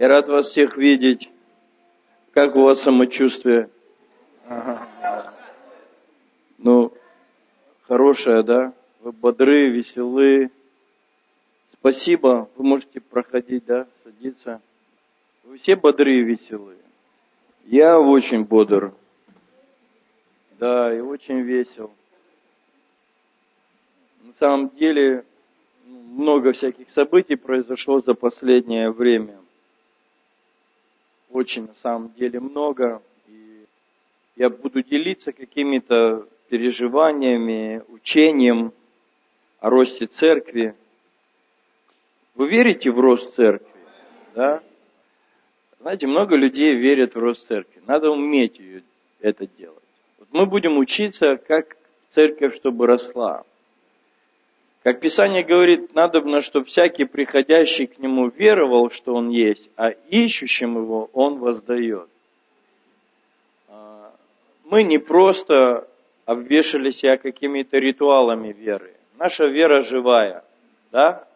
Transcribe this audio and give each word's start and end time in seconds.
Я 0.00 0.08
рад 0.08 0.28
вас 0.28 0.46
всех 0.46 0.78
видеть. 0.78 1.30
Как 2.32 2.56
у 2.56 2.62
вас 2.62 2.80
самочувствие? 2.80 3.68
Ага. 4.48 5.34
Ну, 6.56 6.94
хорошее, 7.82 8.42
да? 8.42 8.72
Вы 9.00 9.12
бодры, 9.12 9.68
веселы. 9.68 10.50
Спасибо. 11.74 12.48
Вы 12.56 12.64
можете 12.64 13.00
проходить, 13.00 13.66
да, 13.66 13.86
садиться. 14.02 14.62
Вы 15.44 15.58
все 15.58 15.76
бодры 15.76 16.20
и 16.20 16.24
веселые. 16.24 16.78
Я 17.66 18.00
очень 18.00 18.44
бодр. 18.44 18.94
Да, 20.58 20.96
и 20.96 21.00
очень 21.00 21.42
весел. 21.42 21.92
На 24.24 24.32
самом 24.38 24.70
деле, 24.70 25.26
ну, 25.84 26.22
много 26.22 26.52
всяких 26.52 26.88
событий 26.88 27.36
произошло 27.36 28.00
за 28.00 28.14
последнее 28.14 28.90
время. 28.92 29.39
Очень, 31.30 31.66
на 31.68 31.74
самом 31.82 32.12
деле, 32.14 32.40
много. 32.40 33.02
И 33.28 33.64
я 34.36 34.50
буду 34.50 34.82
делиться 34.82 35.32
какими-то 35.32 36.26
переживаниями, 36.48 37.82
учением 37.88 38.72
о 39.60 39.70
росте 39.70 40.06
церкви. 40.06 40.74
Вы 42.34 42.48
верите 42.48 42.90
в 42.90 42.98
рост 42.98 43.34
церкви? 43.36 43.68
Да? 44.34 44.62
Знаете, 45.80 46.06
много 46.08 46.36
людей 46.36 46.74
верят 46.74 47.14
в 47.14 47.18
рост 47.18 47.46
церкви. 47.46 47.80
Надо 47.86 48.10
уметь 48.10 48.58
ее, 48.58 48.82
это 49.20 49.46
делать. 49.46 49.78
Вот 50.18 50.28
мы 50.32 50.46
будем 50.46 50.78
учиться, 50.78 51.36
как 51.36 51.76
церковь, 52.10 52.56
чтобы 52.56 52.86
росла. 52.86 53.44
Как 54.82 55.00
Писание 55.00 55.42
говорит, 55.42 55.94
надо, 55.94 56.40
чтобы 56.40 56.64
всякий 56.66 57.04
приходящий 57.04 57.86
к 57.86 57.98
Нему 57.98 58.28
веровал, 58.30 58.90
что 58.90 59.14
Он 59.14 59.28
есть, 59.28 59.68
а 59.76 59.90
ищущим 59.90 60.76
Его 60.76 61.10
Он 61.12 61.38
воздает. 61.38 62.08
А, 63.68 64.10
мы 64.64 64.82
не 64.82 64.98
просто 64.98 65.86
обвешали 66.24 66.90
себя 66.90 67.18
какими-то 67.18 67.76
ритуалами 67.76 68.52
веры. 68.52 68.94
Наша 69.18 69.46
вера 69.46 69.82
живая. 69.82 70.44
Да? 70.90 71.26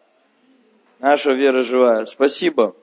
Наша 0.99 1.33
вера 1.33 1.61
живая. 1.61 2.05
Спасибо 2.05 2.75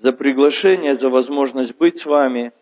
за 0.00 0.10
приглашение, 0.10 0.96
за 0.96 1.08
возможность 1.08 1.76
быть 1.76 2.00
с 2.00 2.06
вами. 2.06 2.52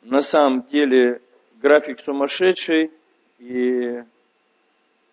На 0.00 0.22
самом 0.22 0.62
деле 0.62 1.20
график 1.60 2.00
сумасшедший, 2.00 2.90
и 3.38 4.02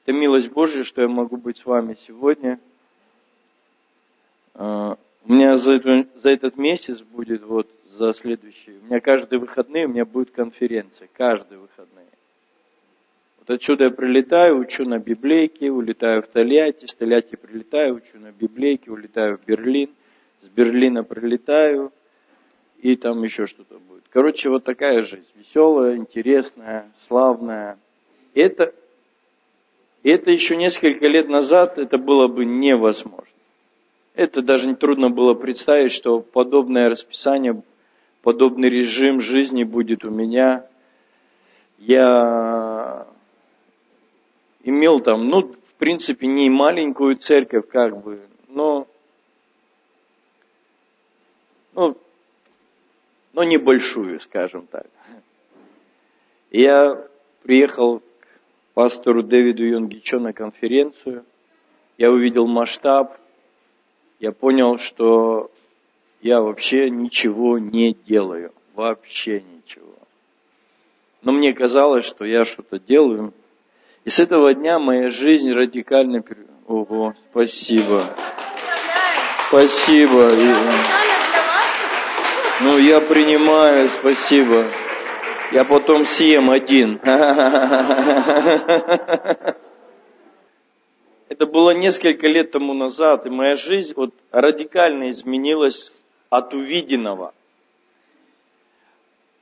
это 0.03 0.13
милость 0.13 0.51
Божья, 0.51 0.83
что 0.83 1.01
я 1.01 1.07
могу 1.07 1.37
быть 1.37 1.57
с 1.57 1.65
вами 1.65 1.95
сегодня. 2.07 2.59
А, 4.53 4.97
у 5.25 5.33
меня 5.33 5.57
за, 5.57 5.81
за 6.15 6.29
этот 6.29 6.57
месяц 6.57 7.01
будет, 7.01 7.43
вот 7.43 7.67
за 7.89 8.13
следующий, 8.13 8.77
у 8.81 8.85
меня 8.85 8.99
каждые 8.99 9.39
выходные 9.39 9.85
у 9.85 9.89
меня 9.89 10.05
будет 10.05 10.31
конференция, 10.31 11.07
каждые 11.13 11.59
выходные. 11.59 12.07
Вот 13.39 13.49
отсюда 13.49 13.85
я 13.85 13.91
прилетаю, 13.91 14.59
учу 14.59 14.85
на 14.85 14.99
библейке, 14.99 15.71
улетаю 15.71 16.23
в 16.23 16.27
Тольятти, 16.27 16.85
с 16.85 16.93
Тольятти 16.93 17.35
прилетаю, 17.35 17.95
учу 17.95 18.19
на 18.19 18.31
библейке, 18.31 18.91
улетаю 18.91 19.37
в 19.37 19.45
Берлин– 19.45 19.89
с 20.43 20.49
Берлина 20.49 21.03
прилетаю, 21.03 21.91
и 22.79 22.95
там 22.95 23.23
еще 23.23 23.45
что-то 23.45 23.79
будет. 23.79 24.03
Короче, 24.09 24.49
вот 24.49 24.65
такая 24.65 25.01
жизнь. 25.01 25.25
Веселая, 25.35 25.95
интересная, 25.95 26.91
славная. 27.07 27.79
Это, 28.33 28.73
это 30.11 30.31
еще 30.31 30.55
несколько 30.55 31.07
лет 31.07 31.29
назад 31.29 31.79
это 31.79 31.97
было 31.97 32.27
бы 32.27 32.45
невозможно. 32.45 33.33
Это 34.15 34.41
даже 34.41 34.67
не 34.67 34.75
трудно 34.75 35.09
было 35.09 35.33
представить, 35.33 35.91
что 35.91 36.19
подобное 36.19 36.89
расписание, 36.89 37.63
подобный 38.21 38.69
режим 38.69 39.19
жизни 39.19 39.63
будет 39.63 40.05
у 40.05 40.09
меня. 40.11 40.67
Я 41.79 43.07
имел 44.63 44.99
там, 44.99 45.27
ну, 45.27 45.53
в 45.53 45.73
принципе, 45.77 46.27
не 46.27 46.49
маленькую 46.49 47.15
церковь, 47.15 47.67
как 47.69 48.01
бы, 48.03 48.21
но 48.47 48.87
ну, 51.73 51.97
но 53.33 53.43
небольшую, 53.43 54.19
скажем 54.19 54.67
так. 54.67 54.85
Я 56.51 57.07
приехал 57.41 58.03
пастору 58.73 59.23
Дэвиду 59.23 59.63
Йонгичо 59.63 60.19
на 60.19 60.33
конференцию, 60.33 61.25
я 61.97 62.11
увидел 62.11 62.47
масштаб, 62.47 63.17
я 64.19 64.31
понял, 64.31 64.77
что 64.77 65.51
я 66.21 66.41
вообще 66.41 66.89
ничего 66.89 67.59
не 67.59 67.93
делаю, 67.93 68.53
вообще 68.73 69.41
ничего. 69.41 69.95
Но 71.21 71.31
мне 71.31 71.53
казалось, 71.53 72.05
что 72.05 72.25
я 72.25 72.45
что-то 72.45 72.79
делаю. 72.79 73.33
И 74.05 74.09
с 74.09 74.19
этого 74.19 74.53
дня 74.53 74.79
моя 74.79 75.09
жизнь 75.09 75.51
радикально... 75.51 76.23
Ого, 76.67 77.13
спасибо. 77.31 78.15
Спасибо. 79.47 80.31
Ну, 82.61 82.77
я 82.77 83.01
принимаю, 83.01 83.87
спасибо. 83.87 84.71
Я 85.53 85.65
потом 85.65 86.03
съем 86.05 86.49
один. 86.49 86.95
Это 91.29 91.45
было 91.45 91.75
несколько 91.75 92.25
лет 92.25 92.49
тому 92.49 92.73
назад, 92.73 93.27
и 93.27 93.29
моя 93.29 93.55
жизнь 93.55 93.93
вот 93.95 94.15
радикально 94.31 95.09
изменилась 95.09 95.93
от 96.31 96.55
увиденного. 96.55 97.35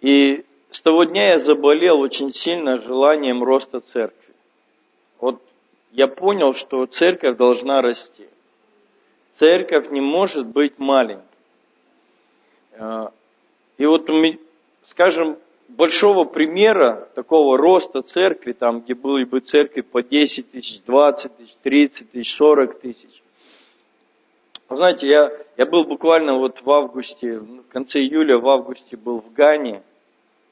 И 0.01 0.43
с 0.69 0.81
того 0.81 1.05
дня 1.05 1.29
я 1.29 1.39
заболел 1.39 2.01
очень 2.01 2.33
сильно 2.33 2.77
желанием 2.77 3.41
роста 3.41 3.79
церкви. 3.79 4.33
Вот 5.21 5.41
я 5.93 6.09
понял, 6.09 6.51
что 6.51 6.85
церковь 6.87 7.37
должна 7.37 7.81
расти. 7.81 8.27
Церковь 9.35 9.89
не 9.91 10.01
может 10.01 10.45
быть 10.45 10.77
маленькой. 10.77 11.23
А, 12.77 13.13
и 13.77 13.85
вот, 13.85 14.09
скажем, 14.83 15.37
большого 15.75 16.25
примера 16.25 17.09
такого 17.15 17.57
роста 17.57 18.01
церкви, 18.01 18.53
там, 18.53 18.81
где 18.81 18.93
были 18.93 19.25
бы 19.25 19.39
церкви 19.39 19.81
по 19.81 20.01
10 20.01 20.51
тысяч, 20.51 20.81
20 20.85 21.37
тысяч, 21.37 21.55
30 21.63 22.11
тысяч, 22.11 22.33
40 22.35 22.79
тысяч. 22.79 23.23
знаете, 24.69 25.07
я, 25.07 25.31
я 25.57 25.65
был 25.65 25.85
буквально 25.85 26.37
вот 26.37 26.61
в 26.61 26.71
августе, 26.71 27.39
в 27.39 27.63
конце 27.71 27.99
июля, 27.99 28.37
в 28.37 28.47
августе 28.47 28.97
был 28.97 29.19
в 29.19 29.33
Гане, 29.33 29.83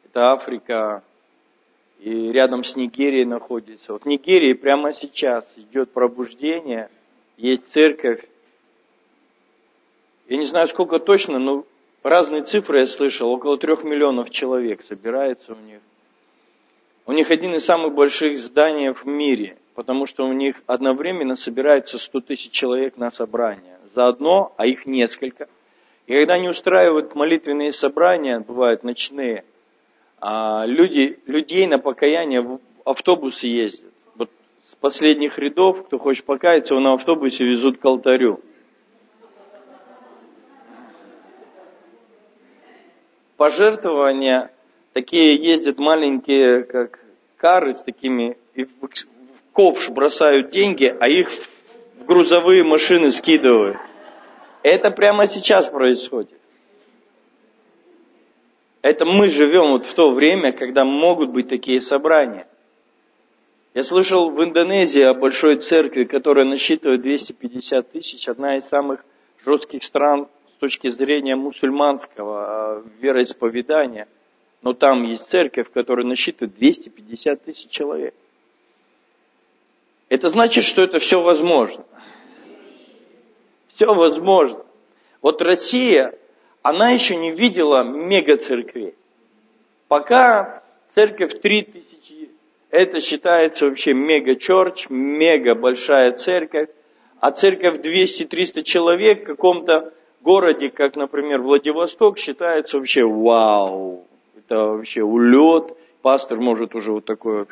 это 0.05 0.31
Африка, 0.31 1.03
и 1.99 2.31
рядом 2.31 2.63
с 2.63 2.75
Нигерией 2.75 3.25
находится. 3.25 3.93
Вот 3.93 4.03
в 4.03 4.05
Нигерии 4.05 4.53
прямо 4.53 4.93
сейчас 4.93 5.45
идет 5.57 5.91
пробуждение, 5.91 6.89
есть 7.37 7.71
церковь. 7.71 8.23
Я 10.27 10.37
не 10.37 10.45
знаю, 10.45 10.67
сколько 10.67 10.99
точно, 10.99 11.39
но 11.39 11.65
Разные 12.03 12.43
цифры 12.43 12.79
я 12.79 12.87
слышал, 12.87 13.29
около 13.29 13.57
трех 13.57 13.83
миллионов 13.83 14.29
человек 14.29 14.81
собирается 14.81 15.53
у 15.53 15.65
них. 15.65 15.81
У 17.05 17.11
них 17.11 17.29
один 17.29 17.55
из 17.55 17.65
самых 17.65 17.93
больших 17.93 18.39
зданий 18.39 18.93
в 18.93 19.05
мире, 19.05 19.57
потому 19.75 20.05
что 20.05 20.25
у 20.25 20.31
них 20.31 20.55
одновременно 20.65 21.35
собирается 21.35 21.97
100 21.97 22.21
тысяч 22.21 22.51
человек 22.51 22.97
на 22.97 23.11
собрание. 23.11 23.79
Заодно, 23.93 24.53
а 24.57 24.65
их 24.65 24.85
несколько. 24.85 25.49
И 26.07 26.13
когда 26.17 26.35
они 26.35 26.47
устраивают 26.47 27.15
молитвенные 27.15 27.71
собрания, 27.71 28.39
бывают 28.39 28.83
ночные, 28.83 29.43
а 30.21 30.65
люди, 30.65 31.19
людей 31.25 31.67
на 31.67 31.79
покаяние 31.79 32.41
в 32.41 32.59
автобусы 32.85 33.47
ездят. 33.47 33.91
Вот 34.15 34.29
с 34.69 34.75
последних 34.75 35.37
рядов, 35.37 35.85
кто 35.85 35.97
хочет 35.97 36.25
покаяться, 36.25 36.73
его 36.73 36.81
на 36.81 36.93
автобусе 36.93 37.43
везут 37.43 37.79
к 37.79 37.85
алтарю. 37.85 38.39
Пожертвования, 43.39 44.51
такие 44.91 45.33
ездят 45.35 45.79
маленькие, 45.79 46.63
как 46.63 46.99
кары 47.37 47.73
с 47.73 47.81
такими, 47.81 48.37
и 48.53 48.65
в 48.65 48.71
ковш 49.53 49.89
бросают 49.89 50.51
деньги, 50.51 50.93
а 50.99 51.07
их 51.07 51.29
в 51.29 52.05
грузовые 52.05 52.65
машины 52.65 53.09
скидывают. 53.09 53.77
Это 54.61 54.91
прямо 54.91 55.25
сейчас 55.25 55.67
происходит. 55.67 56.37
Это 58.81 59.05
мы 59.05 59.29
живем 59.29 59.71
вот 59.71 59.85
в 59.85 59.93
то 59.93 60.11
время, 60.11 60.51
когда 60.51 60.83
могут 60.83 61.31
быть 61.31 61.47
такие 61.47 61.79
собрания. 61.79 62.45
Я 63.73 63.83
слышал 63.83 64.31
в 64.31 64.43
Индонезии 64.43 65.01
о 65.01 65.13
большой 65.13 65.59
церкви, 65.59 66.03
которая 66.03 66.43
насчитывает 66.43 67.01
250 67.01 67.89
тысяч, 67.89 68.27
одна 68.27 68.57
из 68.57 68.65
самых 68.65 69.05
жестких 69.45 69.81
стран 69.83 70.27
точки 70.59 70.87
зрения 70.89 71.35
мусульманского 71.35 72.45
а, 72.45 72.83
вероисповедания, 72.99 74.07
но 74.61 74.73
там 74.73 75.03
есть 75.03 75.29
церковь, 75.29 75.71
которая 75.73 76.05
насчитывает 76.05 76.55
250 76.55 77.43
тысяч 77.43 77.69
человек. 77.69 78.13
Это 80.09 80.27
значит, 80.27 80.63
что 80.63 80.83
это 80.83 80.99
все 80.99 81.21
возможно. 81.21 81.85
Все 83.73 83.85
возможно. 83.85 84.65
Вот 85.21 85.41
Россия, 85.41 86.13
она 86.61 86.89
еще 86.89 87.15
не 87.15 87.31
видела 87.31 87.83
мега-церквей. 87.83 88.95
Пока 89.87 90.63
церковь 90.93 91.39
3000, 91.39 92.29
это 92.69 92.99
считается 92.99 93.65
вообще 93.65 93.93
мега-чорч, 93.93 94.89
мега 94.89 95.55
большая 95.55 96.11
церковь. 96.11 96.69
А 97.19 97.31
церковь 97.31 97.77
200-300 97.77 98.63
человек 98.63 99.23
в 99.23 99.25
каком-то 99.25 99.93
городе, 100.29 100.69
как, 100.69 100.95
например, 100.95 101.41
Владивосток, 101.41 102.19
считается 102.19 102.77
вообще 102.77 103.03
вау. 103.03 104.05
Это 104.37 104.57
вообще 104.57 105.01
улет. 105.01 105.75
Пастор 106.03 106.39
может 106.39 106.75
уже 106.75 106.91
вот 106.91 107.05
такой 107.05 107.47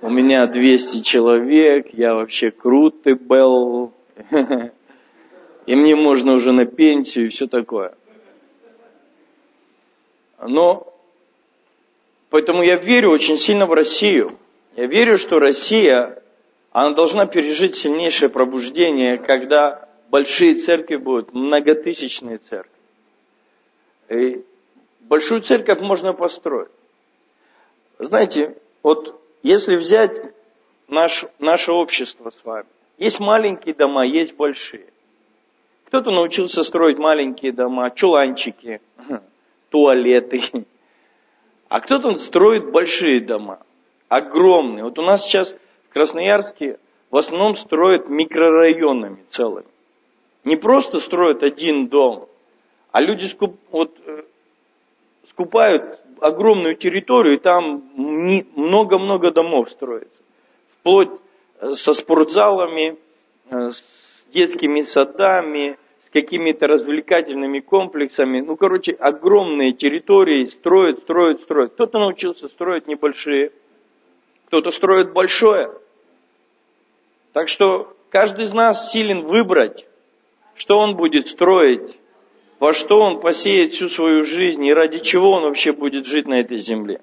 у 0.00 0.08
меня 0.08 0.46
200 0.46 1.02
человек, 1.02 1.88
я 1.92 2.14
вообще 2.14 2.50
крутый 2.50 3.14
был, 3.14 3.92
и 5.66 5.74
мне 5.74 5.94
можно 5.94 6.32
уже 6.32 6.52
на 6.52 6.64
пенсию 6.64 7.26
и 7.26 7.28
все 7.28 7.46
такое. 7.46 7.92
Но, 10.40 10.90
поэтому 12.30 12.62
я 12.62 12.76
верю 12.76 13.10
очень 13.10 13.36
сильно 13.36 13.66
в 13.66 13.72
Россию. 13.72 14.38
Я 14.74 14.86
верю, 14.86 15.18
что 15.18 15.38
Россия, 15.38 16.22
она 16.72 16.92
должна 16.92 17.26
пережить 17.26 17.74
сильнейшее 17.74 18.30
пробуждение, 18.30 19.18
когда 19.18 19.85
большие 20.10 20.54
церкви 20.54 20.96
будут, 20.96 21.32
многотысячные 21.32 22.38
церкви. 22.38 22.72
И 24.08 24.44
большую 25.00 25.42
церковь 25.42 25.80
можно 25.80 26.12
построить. 26.12 26.70
Знаете, 27.98 28.56
вот 28.82 29.20
если 29.42 29.76
взять 29.76 30.12
наш, 30.88 31.24
наше 31.38 31.72
общество 31.72 32.30
с 32.30 32.44
вами, 32.44 32.68
есть 32.98 33.20
маленькие 33.20 33.74
дома, 33.74 34.06
есть 34.06 34.36
большие. 34.36 34.86
Кто-то 35.86 36.10
научился 36.10 36.62
строить 36.62 36.98
маленькие 36.98 37.52
дома, 37.52 37.90
чуланчики, 37.90 38.80
туалеты. 39.70 40.42
А 41.68 41.80
кто-то 41.80 42.18
строит 42.18 42.70
большие 42.70 43.20
дома, 43.20 43.60
огромные. 44.08 44.84
Вот 44.84 44.98
у 44.98 45.02
нас 45.02 45.24
сейчас 45.24 45.52
в 45.88 45.92
Красноярске 45.92 46.78
в 47.10 47.16
основном 47.16 47.56
строят 47.56 48.08
микрорайонами 48.08 49.24
целыми. 49.30 49.66
Не 50.46 50.54
просто 50.54 50.98
строят 50.98 51.42
один 51.42 51.88
дом, 51.88 52.28
а 52.92 53.00
люди 53.02 53.24
скуп, 53.24 53.56
вот, 53.72 53.98
э, 54.06 54.22
скупают 55.28 55.98
огромную 56.20 56.76
территорию, 56.76 57.34
и 57.34 57.40
там 57.40 57.82
много-много 58.54 59.32
домов 59.32 59.72
строится. 59.72 60.22
Вплоть 60.78 61.10
э, 61.58 61.72
со 61.72 61.94
спортзалами, 61.94 62.96
э, 63.50 63.70
с 63.70 63.84
детскими 64.32 64.82
садами, 64.82 65.78
с 66.00 66.10
какими-то 66.10 66.68
развлекательными 66.68 67.58
комплексами. 67.58 68.40
Ну, 68.40 68.54
короче, 68.54 68.92
огромные 68.92 69.72
территории 69.72 70.44
строят, 70.44 71.00
строят, 71.00 71.40
строят. 71.40 71.72
Кто-то 71.72 71.98
научился 71.98 72.46
строить 72.46 72.86
небольшие, 72.86 73.50
кто-то 74.46 74.70
строит 74.70 75.12
большое. 75.12 75.72
Так 77.32 77.48
что 77.48 77.96
каждый 78.10 78.44
из 78.44 78.52
нас 78.52 78.92
силен 78.92 79.26
выбрать, 79.26 79.88
что 80.56 80.78
он 80.78 80.96
будет 80.96 81.28
строить 81.28 81.96
во 82.58 82.72
что 82.72 83.00
он 83.00 83.20
посеет 83.20 83.72
всю 83.72 83.88
свою 83.88 84.22
жизнь 84.22 84.64
и 84.64 84.72
ради 84.72 84.98
чего 84.98 85.32
он 85.32 85.42
вообще 85.42 85.72
будет 85.72 86.06
жить 86.06 86.26
на 86.26 86.40
этой 86.40 86.58
земле. 86.58 87.00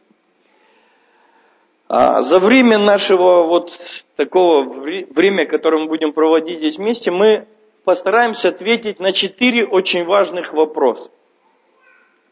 А 1.87 2.21
за 2.21 2.39
время 2.39 2.79
нашего 2.79 3.43
вот 3.43 3.79
такого 4.15 4.63
время, 4.63 5.45
которое 5.45 5.83
мы 5.83 5.89
будем 5.89 6.11
проводить 6.11 6.57
здесь 6.57 6.77
вместе, 6.77 7.11
мы 7.11 7.45
постараемся 7.83 8.49
ответить 8.49 8.99
на 8.99 9.11
четыре 9.11 9.65
очень 9.65 10.05
важных 10.05 10.53
вопроса. 10.53 11.11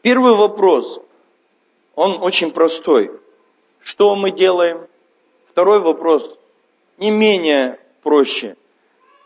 Первый 0.00 0.34
вопрос, 0.34 1.00
он 1.94 2.20
очень 2.22 2.50
простой. 2.50 3.12
Что 3.80 4.16
мы 4.16 4.32
делаем? 4.32 4.88
Второй 5.50 5.80
вопрос, 5.80 6.28
не 6.98 7.10
менее 7.10 7.78
проще. 8.02 8.56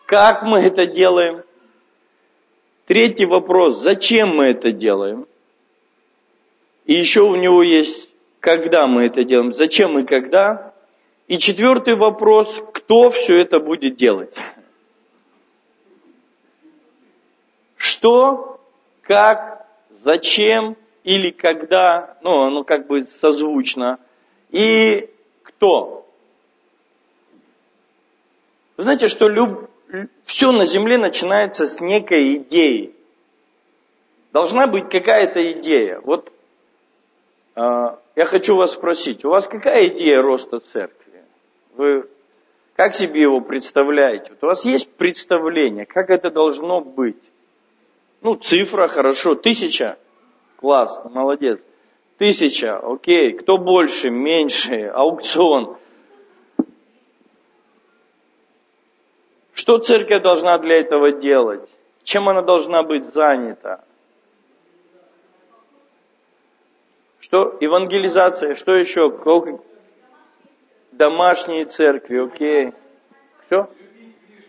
Как 0.04 0.42
мы 0.42 0.58
это 0.58 0.86
делаем? 0.86 1.45
Третий 2.86 3.26
вопрос, 3.26 3.82
зачем 3.82 4.36
мы 4.36 4.50
это 4.50 4.70
делаем? 4.70 5.26
И 6.84 6.94
еще 6.94 7.22
у 7.22 7.34
него 7.34 7.64
есть, 7.64 8.10
когда 8.38 8.86
мы 8.86 9.06
это 9.06 9.24
делаем, 9.24 9.52
зачем 9.52 9.98
и 9.98 10.06
когда? 10.06 10.72
И 11.26 11.38
четвертый 11.38 11.96
вопрос, 11.96 12.62
кто 12.72 13.10
все 13.10 13.40
это 13.40 13.58
будет 13.58 13.96
делать? 13.96 14.36
Что, 17.76 18.60
как, 19.02 19.66
зачем 19.90 20.76
или 21.02 21.30
когда, 21.30 22.16
ну, 22.22 22.42
оно 22.42 22.62
как 22.62 22.86
бы 22.86 23.04
созвучно, 23.04 23.98
и 24.50 25.10
кто? 25.42 26.08
Вы 28.76 28.84
знаете, 28.84 29.08
что 29.08 29.28
люб, 29.28 29.68
все 30.24 30.52
на 30.52 30.64
земле 30.64 30.98
начинается 30.98 31.66
с 31.66 31.80
некой 31.80 32.36
идеи. 32.36 32.94
Должна 34.32 34.66
быть 34.66 34.90
какая-то 34.90 35.52
идея. 35.52 36.00
Вот 36.04 36.32
э, 37.54 37.60
я 38.16 38.24
хочу 38.24 38.56
вас 38.56 38.72
спросить, 38.72 39.24
у 39.24 39.30
вас 39.30 39.46
какая 39.46 39.88
идея 39.88 40.22
роста 40.22 40.60
церкви? 40.60 41.24
Вы 41.74 42.08
как 42.76 42.94
себе 42.94 43.22
его 43.22 43.40
представляете? 43.40 44.30
Вот 44.30 44.44
у 44.44 44.46
вас 44.46 44.64
есть 44.66 44.90
представление, 44.92 45.86
как 45.86 46.10
это 46.10 46.30
должно 46.30 46.82
быть? 46.82 47.22
Ну, 48.20 48.34
цифра, 48.34 48.88
хорошо, 48.88 49.34
тысяча, 49.34 49.98
классно, 50.56 51.10
молодец. 51.10 51.58
Тысяча, 52.18 52.78
окей, 52.78 53.32
кто 53.32 53.56
больше, 53.56 54.10
меньше, 54.10 54.90
аукцион. 54.94 55.76
Что 59.56 59.78
церковь 59.78 60.22
должна 60.22 60.58
для 60.58 60.76
этого 60.80 61.12
делать? 61.12 61.66
Чем 62.04 62.28
она 62.28 62.42
должна 62.42 62.82
быть 62.82 63.06
занята? 63.06 63.82
Что? 67.18 67.56
Евангелизация, 67.62 68.54
что 68.54 68.74
еще? 68.74 69.10
Домашние 70.92 71.64
церкви, 71.64 72.18
окей. 72.18 72.74
Что? 73.46 73.70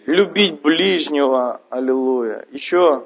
Любить 0.05 0.61
ближнего, 0.61 1.61
аллилуйя. 1.69 2.45
Еще? 2.51 3.05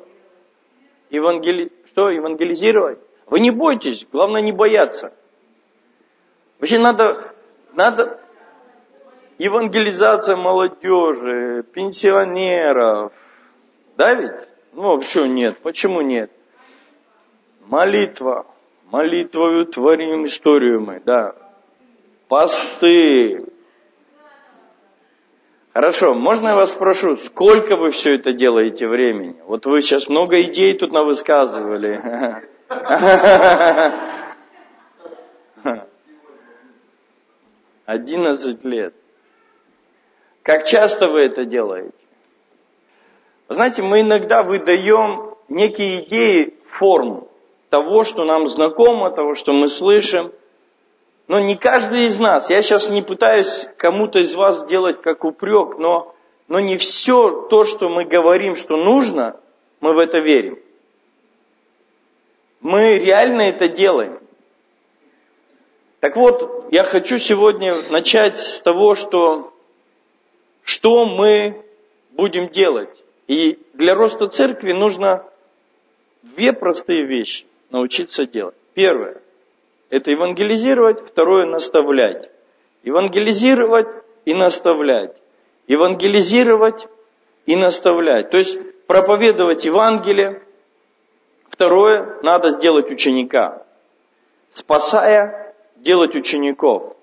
Евангели... 1.11 1.71
Что? 1.85 2.09
Евангелизировать? 2.09 2.97
Вы 3.27 3.41
не 3.41 3.51
бойтесь, 3.51 4.07
главное 4.11 4.41
не 4.41 4.51
бояться. 4.51 5.13
Вообще 6.59 6.79
надо, 6.79 7.31
надо, 7.73 8.19
евангелизация 9.41 10.35
молодежи, 10.35 11.63
пенсионеров. 11.73 13.11
Да 13.97 14.13
ведь? 14.13 14.31
Ну, 14.73 14.97
а 14.97 15.01
что 15.01 15.25
нет? 15.25 15.57
Почему 15.63 16.01
нет? 16.01 16.29
Молитва. 17.65 18.45
Молитвою 18.91 19.65
творим 19.65 20.25
историю 20.25 20.81
мы, 20.81 21.01
да. 21.03 21.33
Посты. 22.27 23.45
Хорошо, 25.73 26.13
можно 26.13 26.49
я 26.49 26.55
вас 26.55 26.73
спрошу, 26.73 27.15
сколько 27.15 27.77
вы 27.77 27.89
все 27.91 28.15
это 28.15 28.33
делаете 28.33 28.87
времени? 28.87 29.37
Вот 29.47 29.65
вы 29.65 29.81
сейчас 29.81 30.07
много 30.07 30.39
идей 30.43 30.77
тут 30.77 30.91
навысказывали. 30.91 31.99
Одиннадцать 37.85 38.63
лет. 38.65 38.93
Как 40.43 40.65
часто 40.65 41.07
вы 41.07 41.21
это 41.21 41.45
делаете? 41.45 41.93
Знаете, 43.47 43.83
мы 43.83 44.01
иногда 44.01 44.43
выдаем 44.43 45.35
некие 45.49 46.03
идеи 46.03 46.55
форму 46.65 47.27
того, 47.69 48.03
что 48.03 48.23
нам 48.23 48.47
знакомо, 48.47 49.11
того, 49.11 49.35
что 49.35 49.53
мы 49.53 49.67
слышим. 49.67 50.31
Но 51.27 51.39
не 51.39 51.55
каждый 51.55 52.07
из 52.07 52.17
нас, 52.19 52.49
я 52.49 52.61
сейчас 52.61 52.89
не 52.89 53.01
пытаюсь 53.01 53.67
кому-то 53.77 54.19
из 54.19 54.35
вас 54.35 54.61
сделать 54.61 55.01
как 55.01 55.23
упрек, 55.23 55.77
но, 55.77 56.13
но 56.47 56.59
не 56.59 56.77
все 56.77 57.47
то, 57.49 57.63
что 57.63 57.89
мы 57.89 58.03
говорим, 58.03 58.55
что 58.55 58.75
нужно, 58.75 59.39
мы 59.79 59.93
в 59.93 59.99
это 59.99 60.19
верим. 60.19 60.59
Мы 62.59 62.97
реально 62.97 63.43
это 63.43 63.69
делаем. 63.69 64.19
Так 65.99 66.15
вот, 66.15 66.67
я 66.71 66.83
хочу 66.83 67.17
сегодня 67.17 67.73
начать 67.89 68.39
с 68.39 68.61
того, 68.61 68.95
что 68.95 69.53
что 70.71 71.05
мы 71.05 71.65
будем 72.11 72.47
делать. 72.47 73.03
И 73.27 73.59
для 73.73 73.93
роста 73.93 74.27
церкви 74.29 74.71
нужно 74.71 75.25
две 76.21 76.53
простые 76.53 77.05
вещи 77.05 77.45
научиться 77.71 78.25
делать. 78.25 78.55
Первое– 78.73 79.21
это 79.89 80.11
евангелизировать, 80.11 81.05
второе– 81.05 81.45
наставлять. 81.57 82.29
Евангелизировать 82.83 83.89
и 84.23 84.33
наставлять. 84.33 85.13
Евангелизировать 85.67 86.87
и 87.45 87.57
наставлять. 87.57 88.29
То 88.29 88.37
есть 88.37 88.57
проповедовать 88.87 89.65
Евангелие. 89.65 90.41
Второе, 91.49 92.17
надо 92.23 92.49
сделать 92.51 92.89
ученика. 92.89 93.65
Спасая, 94.51 95.53
делать 95.75 96.15
учеников. 96.15 96.95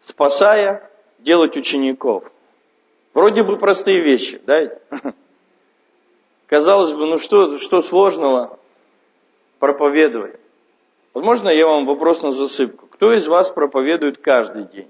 Спасая, 0.00 0.90
делать 1.18 1.56
учеников. 1.58 2.24
Вроде 3.14 3.42
бы 3.42 3.58
простые 3.58 4.02
вещи, 4.02 4.40
да? 4.46 4.78
Казалось 6.46 6.92
бы, 6.92 7.06
ну 7.06 7.18
что, 7.18 7.58
что 7.58 7.82
сложного 7.82 8.58
проповедовать? 9.58 10.38
Возможно, 11.14 11.50
я 11.50 11.66
вам 11.66 11.86
вопрос 11.86 12.22
на 12.22 12.30
засыпку. 12.30 12.86
Кто 12.86 13.14
из 13.14 13.28
вас 13.28 13.50
проповедует 13.50 14.18
каждый 14.18 14.64
день? 14.64 14.88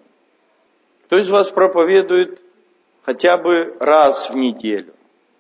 Кто 1.06 1.18
из 1.18 1.28
вас 1.30 1.50
проповедует 1.50 2.40
хотя 3.04 3.36
бы 3.38 3.76
раз 3.80 4.30
в 4.30 4.34
неделю? 4.34 4.94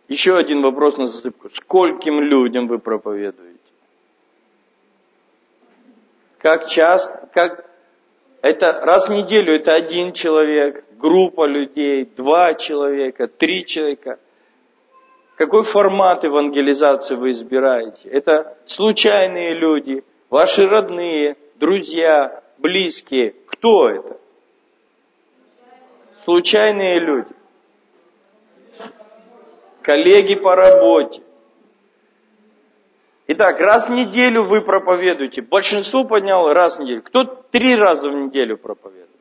Еще 0.08 0.36
один 0.36 0.60
вопрос 0.60 0.96
на 0.96 1.06
засыпку. 1.06 1.50
Скольким 1.50 2.20
людям 2.20 2.66
вы 2.66 2.78
проповедуете? 2.78 3.58
Как 6.38 6.66
часто, 6.66 7.28
как 7.32 7.64
это 8.42 8.80
раз 8.82 9.08
в 9.08 9.12
неделю 9.12 9.54
это 9.54 9.72
один 9.72 10.12
человек, 10.12 10.84
группа 11.02 11.46
людей, 11.46 12.04
два 12.04 12.54
человека, 12.54 13.26
три 13.26 13.66
человека. 13.66 14.18
Какой 15.36 15.64
формат 15.64 16.24
евангелизации 16.24 17.16
вы 17.16 17.30
избираете? 17.30 18.08
Это 18.08 18.56
случайные 18.66 19.58
люди, 19.58 20.04
ваши 20.30 20.64
родные, 20.64 21.36
друзья, 21.56 22.42
близкие. 22.58 23.34
Кто 23.46 23.88
это? 23.88 24.16
Случайные 26.24 27.00
люди. 27.00 27.34
Коллеги 29.82 30.36
по 30.36 30.54
работе. 30.54 31.22
Итак, 33.26 33.58
раз 33.60 33.88
в 33.88 33.92
неделю 33.92 34.44
вы 34.44 34.60
проповедуете. 34.60 35.42
Большинство 35.42 36.04
подняло 36.04 36.54
раз 36.54 36.76
в 36.76 36.80
неделю. 36.80 37.02
Кто 37.02 37.24
три 37.24 37.74
раза 37.74 38.08
в 38.08 38.12
неделю 38.12 38.56
проповедует? 38.56 39.11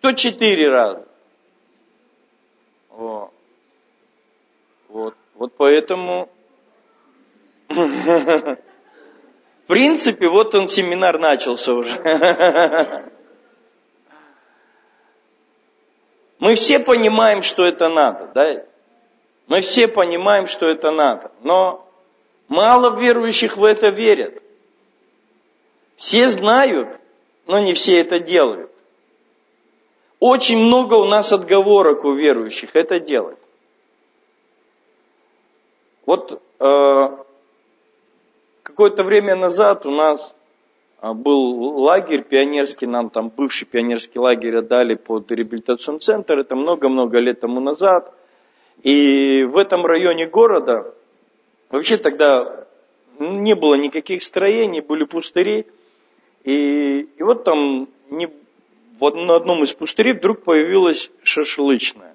Кто 0.00 0.12
четыре 0.12 0.68
раза? 0.68 1.06
О. 2.90 3.30
Вот. 4.88 5.14
Вот 5.34 5.52
поэтому... 5.56 6.28
В 7.68 8.58
принципе, 9.68 10.28
вот 10.28 10.52
он 10.56 10.66
семинар 10.68 11.20
начался 11.20 11.72
уже. 11.72 11.96
Мы 16.40 16.56
все 16.56 16.80
понимаем, 16.80 17.42
что 17.42 17.64
это 17.64 17.88
надо, 17.88 18.32
да? 18.34 18.64
Мы 19.46 19.60
все 19.60 19.86
понимаем, 19.86 20.48
что 20.48 20.66
это 20.66 20.90
надо. 20.90 21.30
Но 21.42 21.86
Мало 22.50 22.98
верующих 23.00 23.56
в 23.56 23.62
это 23.62 23.90
верят. 23.90 24.42
Все 25.94 26.28
знают, 26.30 27.00
но 27.46 27.60
не 27.60 27.74
все 27.74 28.00
это 28.00 28.18
делают. 28.18 28.72
Очень 30.20 30.58
много 30.58 30.94
у 30.94 31.06
нас 31.06 31.32
отговорок 31.32 32.04
у 32.04 32.12
верующих 32.12 32.70
это 32.74 33.00
делать. 33.00 33.38
Вот 36.06 36.40
э, 36.60 37.08
какое-то 38.62 39.02
время 39.02 39.34
назад 39.34 39.86
у 39.86 39.90
нас 39.90 40.34
э, 41.02 41.12
был 41.12 41.80
лагерь 41.80 42.22
пионерский, 42.22 42.86
нам 42.86 43.10
там 43.10 43.30
бывший 43.30 43.64
пионерский 43.64 44.18
лагерь 44.18 44.58
отдали 44.58 44.94
под 44.94 45.30
реабилитационный 45.32 46.00
центр, 46.00 46.38
это 46.38 46.54
много-много 46.54 47.18
лет 47.18 47.40
тому 47.40 47.60
назад. 47.60 48.14
И 48.82 49.42
в 49.44 49.56
этом 49.56 49.84
районе 49.84 50.26
города 50.26 50.94
Вообще 51.70 51.98
тогда 51.98 52.66
не 53.18 53.54
было 53.54 53.76
никаких 53.76 54.22
строений, 54.22 54.80
были 54.80 55.04
пустыри. 55.04 55.66
И, 56.42 57.08
и 57.16 57.22
вот 57.22 57.44
там 57.44 57.88
не, 58.10 58.28
вот 59.00 59.14
на 59.14 59.36
одном 59.36 59.62
из 59.62 59.72
пустырей 59.72 60.12
вдруг 60.12 60.44
появилась 60.44 61.10
шашлычная. 61.22 62.14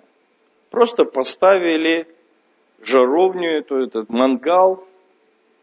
Просто 0.70 1.04
поставили 1.04 2.08
жаровню, 2.84 3.64
то 3.64 3.80
этот 3.80 4.10
мангал. 4.10 4.88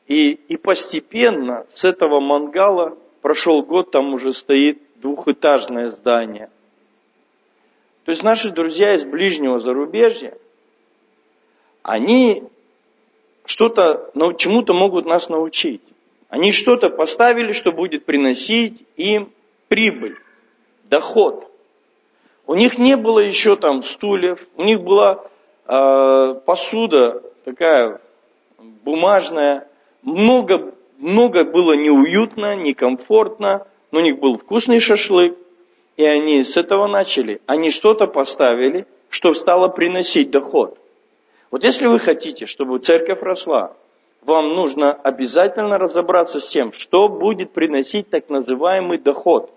И, 0.08 0.32
и 0.32 0.56
постепенно 0.56 1.64
с 1.70 1.84
этого 1.84 2.20
мангала 2.20 2.98
прошел 3.22 3.62
год, 3.62 3.92
там 3.92 4.12
уже 4.14 4.32
стоит 4.32 4.82
двухэтажное 4.96 5.88
здание. 5.88 6.50
То 8.04 8.10
есть 8.10 8.24
наши 8.24 8.50
друзья 8.50 8.94
из 8.94 9.04
ближнего 9.04 9.60
зарубежья, 9.60 10.36
они 11.84 12.42
что-то, 13.44 14.10
ну, 14.14 14.32
чему-то 14.32 14.74
могут 14.74 15.06
нас 15.06 15.28
научить. 15.28 15.82
Они 16.28 16.50
что-то 16.50 16.90
поставили, 16.90 17.52
что 17.52 17.70
будет 17.70 18.04
приносить 18.04 18.84
им 18.96 19.30
прибыль, 19.68 20.18
доход. 20.92 21.48
У 22.46 22.54
них 22.54 22.78
не 22.78 22.96
было 22.96 23.20
еще 23.20 23.56
там 23.56 23.82
стульев, 23.82 24.38
у 24.56 24.62
них 24.62 24.82
была 24.82 25.24
э, 25.66 26.34
посуда 26.44 27.22
такая 27.46 28.00
бумажная, 28.84 29.68
много, 30.02 30.74
много 30.98 31.44
было 31.44 31.72
неуютно, 31.72 32.56
некомфортно, 32.56 33.66
но 33.90 34.00
у 34.00 34.02
них 34.02 34.18
был 34.20 34.36
вкусный 34.36 34.80
шашлык, 34.80 35.38
и 35.96 36.04
они 36.04 36.44
с 36.44 36.58
этого 36.58 36.86
начали. 36.88 37.40
Они 37.46 37.70
что-то 37.70 38.06
поставили, 38.06 38.86
что 39.08 39.32
стало 39.32 39.68
приносить 39.68 40.30
доход. 40.30 40.78
Вот 41.50 41.64
если 41.64 41.86
вы 41.86 41.98
хотите, 42.00 42.44
чтобы 42.44 42.78
церковь 42.80 43.22
росла, 43.22 43.72
вам 44.20 44.50
нужно 44.50 44.92
обязательно 44.92 45.78
разобраться 45.78 46.38
с 46.38 46.48
тем, 46.48 46.72
что 46.72 47.08
будет 47.08 47.52
приносить 47.52 48.10
так 48.10 48.28
называемый 48.28 48.98
доход. 48.98 49.52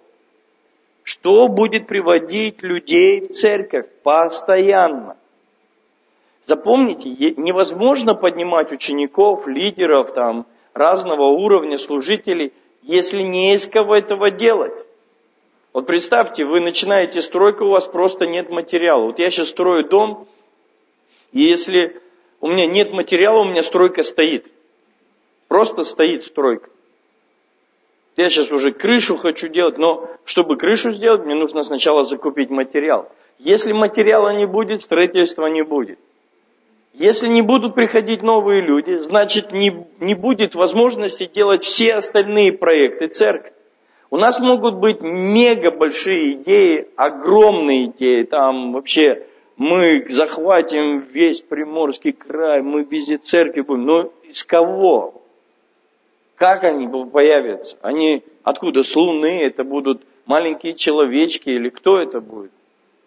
Что 1.05 1.47
будет 1.47 1.85
приводить 1.85 2.63
людей 2.63 3.21
в 3.21 3.27
церковь 3.33 3.85
постоянно. 4.01 5.17
Запомните, 6.47 7.09
невозможно 7.37 8.15
поднимать 8.15 8.71
учеников, 8.71 9.45
лидеров, 9.45 10.15
там, 10.15 10.47
разного 10.73 11.27
уровня 11.27 11.77
служителей, 11.77 12.53
если 12.81 13.21
не 13.21 13.53
из 13.53 13.67
кого 13.67 13.95
этого 13.95 14.31
делать. 14.31 14.83
Вот 15.73 15.85
представьте, 15.85 16.43
вы 16.43 16.59
начинаете 16.59 17.21
стройку, 17.21 17.65
у 17.65 17.69
вас 17.69 17.87
просто 17.87 18.25
нет 18.25 18.49
материала. 18.49 19.05
Вот 19.05 19.19
я 19.19 19.29
сейчас 19.29 19.49
строю 19.49 19.87
дом, 19.87 20.27
и 21.31 21.41
если 21.41 22.01
у 22.41 22.47
меня 22.47 22.65
нет 22.65 22.93
материала, 22.93 23.41
у 23.41 23.45
меня 23.45 23.61
стройка 23.61 24.01
стоит. 24.01 24.47
Просто 25.49 25.83
стоит 25.83 26.25
стройка. 26.25 26.71
Я 28.15 28.29
сейчас 28.29 28.51
уже 28.51 28.71
крышу 28.71 29.17
хочу 29.17 29.49
делать, 29.49 29.77
но 29.77 30.09
чтобы 30.23 30.55
крышу 30.55 30.91
сделать, 30.91 31.25
мне 31.25 31.35
нужно 31.35 31.63
сначала 31.63 32.03
закупить 32.03 32.49
материал. 32.49 33.11
Если 33.39 33.73
материала 33.73 34.33
не 34.33 34.45
будет, 34.45 34.81
строительства 34.81 35.47
не 35.47 35.63
будет. 35.63 35.99
Если 36.93 37.27
не 37.27 37.41
будут 37.41 37.75
приходить 37.75 38.23
новые 38.23 38.61
люди, 38.61 38.95
значит 38.99 39.51
не, 39.51 39.85
не 39.99 40.15
будет 40.15 40.55
возможности 40.55 41.25
делать 41.25 41.63
все 41.63 41.95
остальные 41.95 42.53
проекты 42.53 43.09
церкви. 43.09 43.51
У 44.09 44.17
нас 44.17 44.39
могут 44.39 44.75
быть 44.75 45.01
мега 45.01 45.71
большие 45.71 46.33
идеи, 46.35 46.87
огромные 46.95 47.87
идеи, 47.87 48.23
там 48.23 48.71
вообще 48.71 49.25
мы 49.57 50.05
захватим 50.09 50.99
весь 51.11 51.41
Приморский 51.41 52.13
край, 52.13 52.61
мы 52.61 52.83
везде 52.83 53.17
церкви 53.17 53.59
будем. 53.59 53.85
Но 53.85 54.11
из 54.23 54.45
кого? 54.45 55.24
Как 56.35 56.63
они 56.63 56.87
появятся? 57.05 57.77
Они 57.81 58.23
откуда? 58.43 58.83
С 58.83 58.95
Луны? 58.95 59.41
Это 59.43 59.63
будут 59.63 60.05
маленькие 60.25 60.75
человечки 60.75 61.49
или 61.49 61.69
кто 61.69 61.99
это 61.99 62.19
будет? 62.19 62.51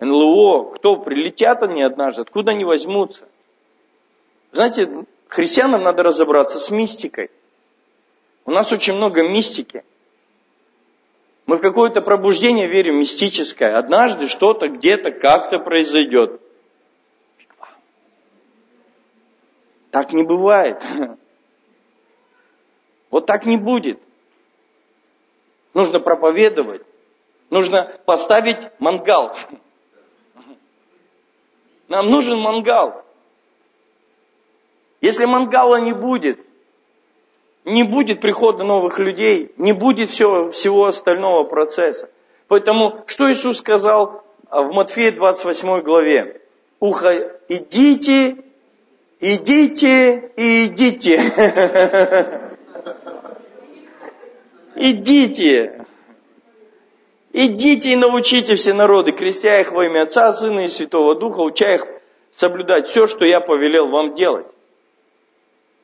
НЛО? 0.01 0.73
Кто? 0.75 0.97
Прилетят 0.97 1.63
они 1.63 1.83
однажды? 1.83 2.23
Откуда 2.23 2.53
они 2.53 2.65
возьмутся? 2.65 3.29
Знаете, 4.53 5.05
христианам 5.29 5.83
надо 5.83 6.03
разобраться 6.03 6.59
с 6.59 6.71
мистикой. 6.71 7.31
У 8.47 8.51
нас 8.51 8.73
очень 8.73 8.95
много 8.95 9.23
мистики. 9.29 9.85
Мы 11.45 11.59
в 11.59 11.61
какое-то 11.61 12.01
пробуждение 12.01 12.67
верим 12.67 12.99
мистическое. 12.99 13.77
Однажды 13.77 14.29
что-то 14.29 14.69
где-то 14.69 15.11
как-то 15.11 15.59
произойдет. 15.59 16.41
Так 19.91 20.13
не 20.13 20.23
бывает. 20.23 20.83
Вот 23.11 23.27
так 23.27 23.47
не 23.47 23.57
будет. 23.57 24.01
Нужно 25.75 26.01
проповедовать. 26.01 26.83
Нужно 27.51 27.99
поставить 28.05 28.59
мангал. 28.79 29.37
Нам 31.89 32.11
нужен 32.11 32.39
мангал. 32.39 33.05
Если 35.01 35.25
мангала 35.25 35.81
не 35.81 35.93
будет, 35.93 36.41
не 37.65 37.85
будет 37.85 38.21
прихода 38.21 38.65
новых 38.65 38.99
людей, 38.99 39.53
не 39.57 39.73
будет 39.73 40.11
всего, 40.11 40.51
всего 40.51 40.87
остального 40.87 41.45
процесса. 41.45 42.11
Поэтому, 42.49 43.05
что 43.07 43.31
Иисус 43.31 43.59
сказал 43.59 44.25
в 44.51 44.75
Матфея 44.75 45.13
28 45.13 45.83
главе? 45.83 46.43
Ухо, 46.81 47.41
идите 47.49 48.45
идите 49.21 50.31
и 50.37 50.67
идите. 50.67 52.45
Идите. 54.79 55.85
Идите 57.33 57.93
и 57.93 57.97
научите 57.97 58.55
все 58.55 58.73
народы, 58.73 59.11
крестя 59.11 59.61
их 59.61 59.73
во 59.73 59.85
имя 59.87 60.03
Отца, 60.03 60.33
Сына 60.33 60.61
и 60.61 60.69
Святого 60.69 61.17
Духа, 61.17 61.41
уча 61.41 61.75
их 61.75 61.87
соблюдать 62.33 62.87
все, 62.89 63.07
что 63.07 63.25
я 63.25 63.41
повелел 63.41 63.89
вам 63.89 64.15
делать. 64.15 64.47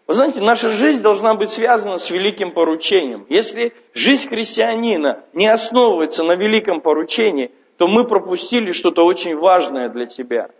Вы 0.06 0.14
знаете, 0.14 0.40
наша 0.40 0.68
жизнь 0.68 1.02
должна 1.02 1.34
быть 1.34 1.50
связана 1.50 1.98
с 1.98 2.10
великим 2.10 2.52
поручением. 2.52 3.26
Если 3.28 3.72
жизнь 3.94 4.28
христианина 4.28 5.24
не 5.32 5.48
основывается 5.48 6.22
на 6.22 6.36
великом 6.36 6.80
поручении, 6.80 7.50
то 7.78 7.88
мы 7.88 8.06
пропустили 8.06 8.70
что-то 8.70 9.04
очень 9.04 9.36
важное 9.36 9.88
для 9.88 10.06
себя. 10.06 10.50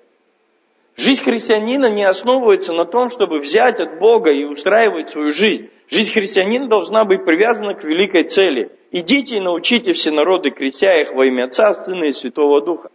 Жизнь 0.97 1.25
христианина 1.25 1.91
не 1.91 2.05
основывается 2.05 2.73
на 2.73 2.85
том, 2.85 3.09
чтобы 3.09 3.41
взять 3.41 3.81
от 3.81 3.99
Бога 3.99 4.31
и 4.31 4.45
устраивать 4.45 5.09
свою 5.09 5.33
жизнь. 5.33 5.69
Жизнь 5.91 6.13
христианина 6.13 6.69
должна 6.69 7.05
быть 7.05 7.25
привязана 7.25 7.75
к 7.75 7.85
великой 7.85 8.25
цели. 8.25 8.71
Идите 8.93 9.39
и 9.39 9.41
научите 9.41 9.93
все 9.93 10.13
народы, 10.13 10.51
крестя 10.51 11.01
их 11.01 11.13
во 11.13 11.27
имя 11.27 11.45
Отца, 11.45 11.75
Сына 11.85 12.05
и 12.05 12.13
Святого 12.13 12.65
Духа. 12.65 12.91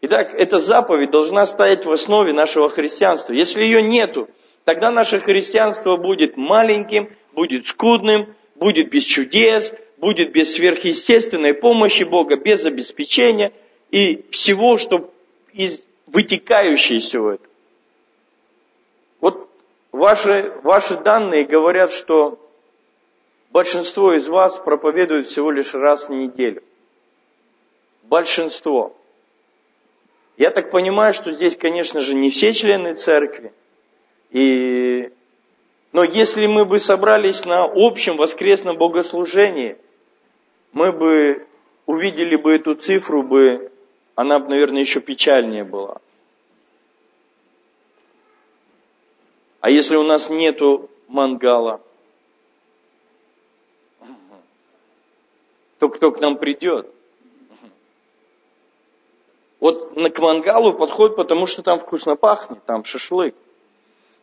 Итак, 0.00 0.34
эта 0.38 0.58
заповедь 0.58 1.10
должна 1.10 1.44
стоять 1.44 1.86
в 1.86 1.90
основе 1.90 2.32
нашего 2.32 2.68
христианства. 2.68 3.32
Если 3.32 3.64
ее 3.64 3.82
нету, 3.82 4.28
тогда 4.64 4.90
наше 4.90 5.18
христианство 5.18 5.96
будет 5.96 6.36
маленьким, 6.36 7.10
будет 7.32 7.66
скудным, 7.66 8.34
будет 8.54 8.90
без 8.90 9.04
чудес, 9.04 9.72
будет 9.98 10.32
без 10.32 10.54
сверхъестественной 10.54 11.54
помощи 11.54 12.04
Бога, 12.04 12.36
без 12.36 12.64
обеспечения 12.64 13.52
и 13.90 14.24
всего, 14.30 14.76
что 14.76 15.10
из, 15.52 15.84
вытекающее 16.06 16.98
из 16.98 17.06
всего 17.06 17.32
этого. 17.32 17.50
Вот 19.20 19.48
ваши, 19.92 20.52
ваши 20.62 20.96
данные 20.98 21.44
говорят, 21.44 21.90
что 21.90 22.38
большинство 23.50 24.12
из 24.12 24.28
вас 24.28 24.58
проповедует 24.58 25.26
всего 25.26 25.50
лишь 25.50 25.74
раз 25.74 26.08
в 26.08 26.12
неделю. 26.12 26.62
Большинство. 28.02 28.94
Я 30.36 30.50
так 30.50 30.70
понимаю, 30.70 31.12
что 31.12 31.32
здесь, 31.32 31.56
конечно 31.56 32.00
же, 32.00 32.14
не 32.14 32.30
все 32.30 32.52
члены 32.52 32.94
церкви. 32.94 33.52
И... 34.30 35.10
Но 35.92 36.02
если 36.02 36.46
мы 36.46 36.64
бы 36.64 36.80
собрались 36.80 37.44
на 37.44 37.64
общем 37.64 38.16
воскресном 38.16 38.76
богослужении, 38.76 39.78
мы 40.72 40.90
бы 40.90 41.46
увидели 41.86 42.34
бы 42.34 42.52
эту 42.52 42.74
цифру, 42.74 43.22
бы, 43.22 43.70
она 44.14 44.38
бы, 44.38 44.48
наверное, 44.48 44.80
еще 44.80 45.00
печальнее 45.00 45.64
была. 45.64 46.00
А 49.60 49.70
если 49.70 49.96
у 49.96 50.02
нас 50.02 50.28
нету 50.28 50.90
мангала, 51.08 51.80
то 55.78 55.88
кто 55.88 56.12
к 56.12 56.20
нам 56.20 56.36
придет? 56.38 56.90
Вот 59.60 59.94
к 59.94 60.18
мангалу 60.18 60.74
подходит, 60.74 61.16
потому 61.16 61.46
что 61.46 61.62
там 61.62 61.80
вкусно 61.80 62.16
пахнет, 62.16 62.62
там 62.66 62.84
шашлык. 62.84 63.34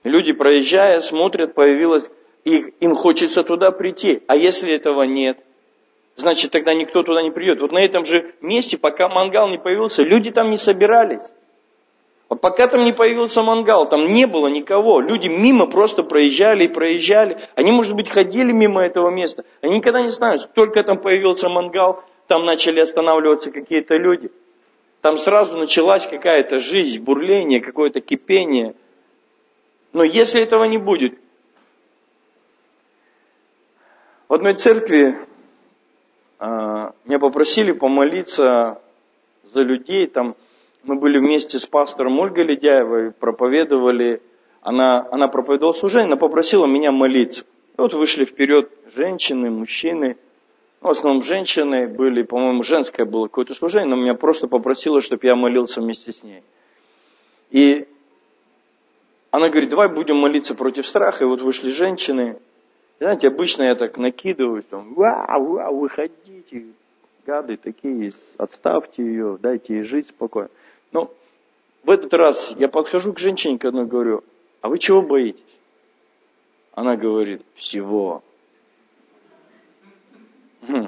Люди, 0.03 0.33
проезжая, 0.33 0.99
смотрят, 1.01 1.55
появилось, 1.55 2.09
и 2.43 2.57
им 2.79 2.93
хочется 2.93 3.43
туда 3.43 3.71
прийти. 3.71 4.21
А 4.27 4.35
если 4.35 4.71
этого 4.71 5.03
нет, 5.03 5.43
значит 6.21 6.51
тогда 6.51 6.73
никто 6.73 7.03
туда 7.03 7.21
не 7.21 7.31
придет. 7.31 7.59
Вот 7.59 7.71
на 7.71 7.79
этом 7.79 8.05
же 8.05 8.33
месте, 8.39 8.77
пока 8.77 9.09
мангал 9.09 9.49
не 9.49 9.57
появился, 9.57 10.01
люди 10.03 10.31
там 10.31 10.49
не 10.49 10.57
собирались. 10.57 11.29
Вот 12.29 12.39
пока 12.39 12.67
там 12.67 12.85
не 12.85 12.93
появился 12.93 13.41
мангал, 13.43 13.89
там 13.89 14.07
не 14.07 14.25
было 14.25 14.47
никого. 14.47 15.01
Люди 15.01 15.27
мимо 15.27 15.67
просто 15.67 16.03
проезжали 16.03 16.63
и 16.63 16.69
проезжали. 16.69 17.41
Они, 17.55 17.73
может 17.73 17.93
быть, 17.93 18.09
ходили 18.09 18.53
мимо 18.53 18.81
этого 18.81 19.09
места. 19.09 19.43
Они 19.61 19.79
никогда 19.79 20.01
не 20.01 20.07
знают, 20.07 20.49
только 20.53 20.81
там 20.83 20.99
появился 20.99 21.49
мангал, 21.49 22.01
там 22.27 22.45
начали 22.45 22.79
останавливаться 22.79 23.51
какие-то 23.51 23.95
люди. 23.95 24.31
Там 25.01 25.17
сразу 25.17 25.57
началась 25.57 26.07
какая-то 26.07 26.57
жизнь, 26.57 27.03
бурление, 27.03 27.59
какое-то 27.59 27.99
кипение. 27.99 28.75
Но 29.91 30.03
если 30.03 30.41
этого 30.41 30.63
не 30.63 30.77
будет, 30.77 31.19
в 34.29 34.33
одной 34.33 34.53
церкви 34.53 35.17
меня 36.41 37.19
попросили 37.19 37.71
помолиться 37.71 38.81
за 39.53 39.61
людей, 39.61 40.07
там 40.07 40.35
мы 40.83 40.95
были 40.95 41.19
вместе 41.19 41.59
с 41.59 41.67
пастором 41.67 42.19
Ольгой 42.19 42.45
Ледяевой, 42.45 43.11
проповедовали, 43.11 44.21
она, 44.61 45.07
она 45.11 45.27
проповедовала 45.27 45.73
служение, 45.73 46.07
она 46.07 46.17
попросила 46.17 46.65
меня 46.65 46.91
молиться. 46.91 47.43
И 47.77 47.81
вот 47.81 47.93
вышли 47.93 48.25
вперед 48.25 48.71
женщины, 48.95 49.49
мужчины– 49.49 50.17
ну, 50.81 50.87
в 50.87 50.91
основном 50.91 51.21
женщины 51.21 51.87
были, 51.87 52.23
по-моему, 52.23 52.63
женское 52.63 53.05
было 53.05 53.27
какое-то 53.27 53.53
служение, 53.53 53.87
но 53.87 54.01
меня 54.01 54.15
просто 54.15 54.47
попросила, 54.47 54.99
чтобы 54.99 55.27
я 55.27 55.35
молился 55.35 55.79
вместе 55.79 56.11
с 56.11 56.23
ней. 56.23 56.41
И 57.51 57.87
она 59.29 59.49
говорит, 59.49 59.69
давай 59.69 59.93
будем 59.93 60.17
молиться 60.17 60.55
против 60.55 60.87
страха. 60.87 61.23
И 61.23 61.27
вот 61.27 61.41
вышли 61.41 61.69
женщины. 61.69 62.39
Знаете, 63.01 63.29
обычно 63.29 63.63
я 63.63 63.73
так 63.73 63.97
накидываюсь, 63.97 64.65
там, 64.65 64.93
вау, 64.93 65.53
вау, 65.53 65.79
выходите, 65.79 66.67
гады 67.25 67.57
такие, 67.57 68.13
отставьте 68.37 69.03
ее, 69.03 69.39
дайте 69.41 69.77
ей 69.77 69.81
жить 69.81 70.09
спокойно. 70.09 70.51
Но 70.91 71.11
в 71.83 71.89
этот 71.89 72.13
раз 72.13 72.53
я 72.59 72.69
подхожу 72.69 73.13
к 73.13 73.17
женщине, 73.17 73.57
к 73.57 73.65
одной 73.65 73.87
говорю, 73.87 74.23
а 74.61 74.69
вы 74.69 74.77
чего 74.77 75.01
боитесь? 75.01 75.43
Она 76.73 76.95
говорит, 76.95 77.41
всего. 77.55 78.21
Хм. 80.67 80.87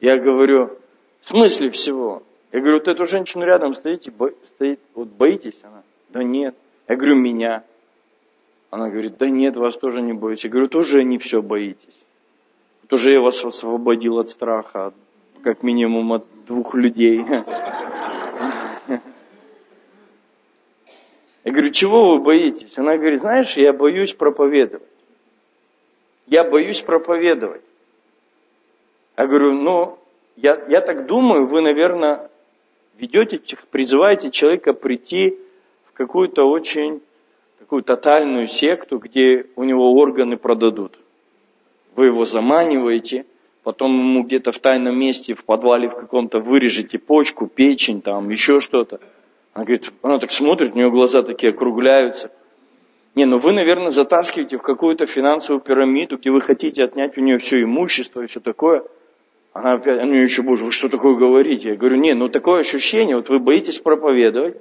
Я 0.00 0.18
говорю, 0.18 0.78
в 1.20 1.26
смысле 1.26 1.70
всего? 1.72 2.22
Я 2.52 2.60
говорю, 2.60 2.78
вот 2.78 2.86
эту 2.86 3.06
женщину 3.06 3.44
рядом 3.44 3.74
стоите, 3.74 4.12
бо, 4.12 4.30
стоит, 4.54 4.78
вот 4.94 5.08
боитесь 5.08 5.58
она? 5.64 5.82
Да 6.10 6.22
нет. 6.22 6.54
Я 6.86 6.94
говорю, 6.94 7.16
меня. 7.16 7.64
Она 8.72 8.88
говорит, 8.88 9.18
да 9.18 9.28
нет, 9.28 9.54
вас 9.54 9.76
тоже 9.76 10.00
не 10.00 10.14
боюсь. 10.14 10.44
Я 10.44 10.50
говорю, 10.50 10.66
тоже 10.66 11.04
не 11.04 11.18
все 11.18 11.42
боитесь. 11.42 12.06
Тоже 12.88 13.12
я 13.12 13.20
вас 13.20 13.44
освободил 13.44 14.18
от 14.18 14.30
страха, 14.30 14.94
как 15.42 15.62
минимум 15.62 16.14
от 16.14 16.24
двух 16.46 16.74
людей. 16.74 17.22
Я 21.44 21.52
говорю, 21.52 21.70
чего 21.70 22.12
вы 22.12 22.20
боитесь? 22.22 22.78
Она 22.78 22.96
говорит, 22.96 23.20
знаешь, 23.20 23.58
я 23.58 23.74
боюсь 23.74 24.14
проповедовать. 24.14 24.88
Я 26.26 26.44
боюсь 26.48 26.80
проповедовать. 26.80 27.60
Я 29.18 29.26
говорю, 29.26 29.52
ну, 29.52 29.98
я, 30.36 30.58
я 30.70 30.80
так 30.80 31.04
думаю, 31.06 31.46
вы, 31.46 31.60
наверное, 31.60 32.30
ведете, 32.96 33.38
призываете 33.70 34.30
человека 34.30 34.72
прийти 34.72 35.36
в 35.84 35.92
какую-то 35.92 36.44
очень 36.48 37.02
такую 37.62 37.84
тотальную 37.84 38.48
секту, 38.48 38.98
где 38.98 39.46
у 39.54 39.62
него 39.62 39.94
органы 39.94 40.36
продадут. 40.36 40.98
Вы 41.94 42.06
его 42.06 42.24
заманиваете, 42.24 43.24
потом 43.62 43.92
ему 43.92 44.24
где-то 44.24 44.50
в 44.50 44.58
тайном 44.58 44.98
месте, 44.98 45.34
в 45.34 45.44
подвале 45.44 45.88
в 45.88 45.94
каком-то 45.94 46.40
вырежете 46.40 46.98
почку, 46.98 47.46
печень, 47.46 48.02
там, 48.02 48.30
еще 48.30 48.58
что-то. 48.58 48.98
Она 49.52 49.64
говорит, 49.64 49.92
она 50.02 50.18
так 50.18 50.32
смотрит, 50.32 50.72
у 50.72 50.76
нее 50.76 50.90
глаза 50.90 51.22
такие 51.22 51.50
округляются. 51.50 52.32
Не, 53.14 53.26
ну 53.26 53.38
вы, 53.38 53.52
наверное, 53.52 53.92
затаскиваете 53.92 54.58
в 54.58 54.62
какую-то 54.62 55.06
финансовую 55.06 55.60
пирамиду, 55.60 56.16
где 56.16 56.32
вы 56.32 56.40
хотите 56.40 56.82
отнять 56.82 57.16
у 57.16 57.20
нее 57.20 57.38
все 57.38 57.62
имущество 57.62 58.22
и 58.22 58.26
все 58.26 58.40
такое– 58.40 58.82
она 59.52 59.74
опять, 59.74 60.00
она 60.00 60.06
мне 60.06 60.22
еще, 60.22 60.42
боже, 60.42 60.64
вы 60.64 60.70
что 60.70 60.88
такое 60.88 61.14
говорите? 61.14 61.68
Я 61.68 61.76
говорю, 61.76 61.96
не, 61.96 62.14
ну 62.14 62.30
такое 62.30 62.60
ощущение, 62.60 63.16
вот 63.16 63.28
вы 63.28 63.38
боитесь 63.38 63.78
проповедовать, 63.78 64.56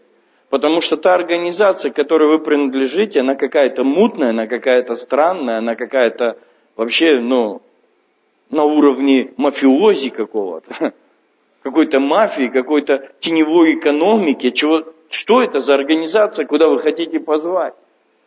потому 0.51 0.81
что 0.81 0.97
та 0.97 1.15
организация, 1.15 1.91
которой 1.91 2.29
вы 2.29 2.39
принадлежите, 2.39 3.21
она 3.21 3.35
какая-то 3.35 3.83
мутная, 3.83 4.29
она 4.29 4.47
какая-то 4.47 4.95
странная, 4.95 5.57
она 5.57 5.75
какая-то 5.75 6.37
вообще, 6.75 7.19
ну, 7.21 7.61
на 8.51 8.65
уровне 8.65 9.31
мафиози 9.37 10.09
какого-то, 10.09 10.93
какой-то 11.63 11.99
мафии, 11.99 12.49
какой-то 12.49 13.09
теневой 13.21 13.75
экономики. 13.75 14.51
Чего, 14.51 14.83
что 15.09 15.41
это 15.41 15.59
за 15.59 15.73
организация, 15.73 16.45
куда 16.45 16.67
вы 16.67 16.79
хотите 16.79 17.21
позвать? 17.21 17.73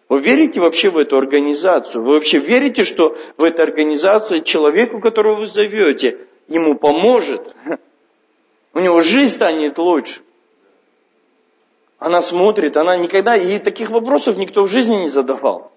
Вы 0.09 0.21
верите 0.21 0.61
вообще 0.61 0.89
в 0.89 0.97
эту 0.97 1.19
организацию? 1.19 2.03
Вы 2.03 2.15
вообще 2.15 2.39
верите, 2.39 2.85
что 2.85 3.17
в 3.37 3.43
этой 3.43 3.67
организации 3.67 4.39
человеку, 4.39 4.99
которого 4.99 5.41
вы 5.41 5.47
зовете, 5.47 6.19
ему 6.49 6.75
поможет, 6.75 7.55
у 8.73 8.81
него 8.81 9.03
жизнь 9.03 9.35
станет 9.35 9.79
лучше. 9.79 10.24
Она 11.99 12.21
смотрит, 12.23 12.77
она 12.77 12.97
никогда, 12.97 13.35
ей 13.35 13.59
таких 13.59 13.91
вопросов 13.91 14.37
никто 14.37 14.65
в 14.65 14.69
жизни 14.69 14.97
не 14.97 15.09
задавал. 15.09 15.73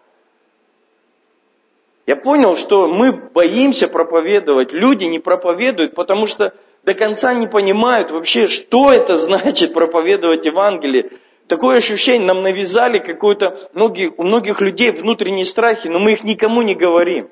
Я 2.06 2.16
понял, 2.16 2.56
что 2.56 2.88
мы 2.88 3.12
боимся 3.12 3.88
проповедовать, 3.88 4.72
люди 4.72 5.06
не 5.06 5.20
проповедуют, 5.20 5.94
потому 5.94 6.26
что 6.26 6.54
до 6.84 6.94
конца 6.94 7.34
не 7.34 7.48
понимают 7.48 8.12
вообще, 8.12 8.48
что 8.48 8.92
это 8.94 9.18
значит 9.18 9.74
проповедовать 9.74 10.46
Евангелие. 10.46 11.12
Такое 11.48 11.78
ощущение, 11.78 12.26
нам 12.26 12.44
навязали 12.44 13.00
какое-то, 13.00 13.70
у 13.74 14.24
многих 14.24 14.62
людей 14.62 14.92
внутренние 14.92 15.46
страхи, 15.46 15.88
но 15.88 16.00
мы 16.00 16.14
их 16.14 16.24
никому 16.24 16.62
не 16.62 16.76
говорим. 16.76 17.30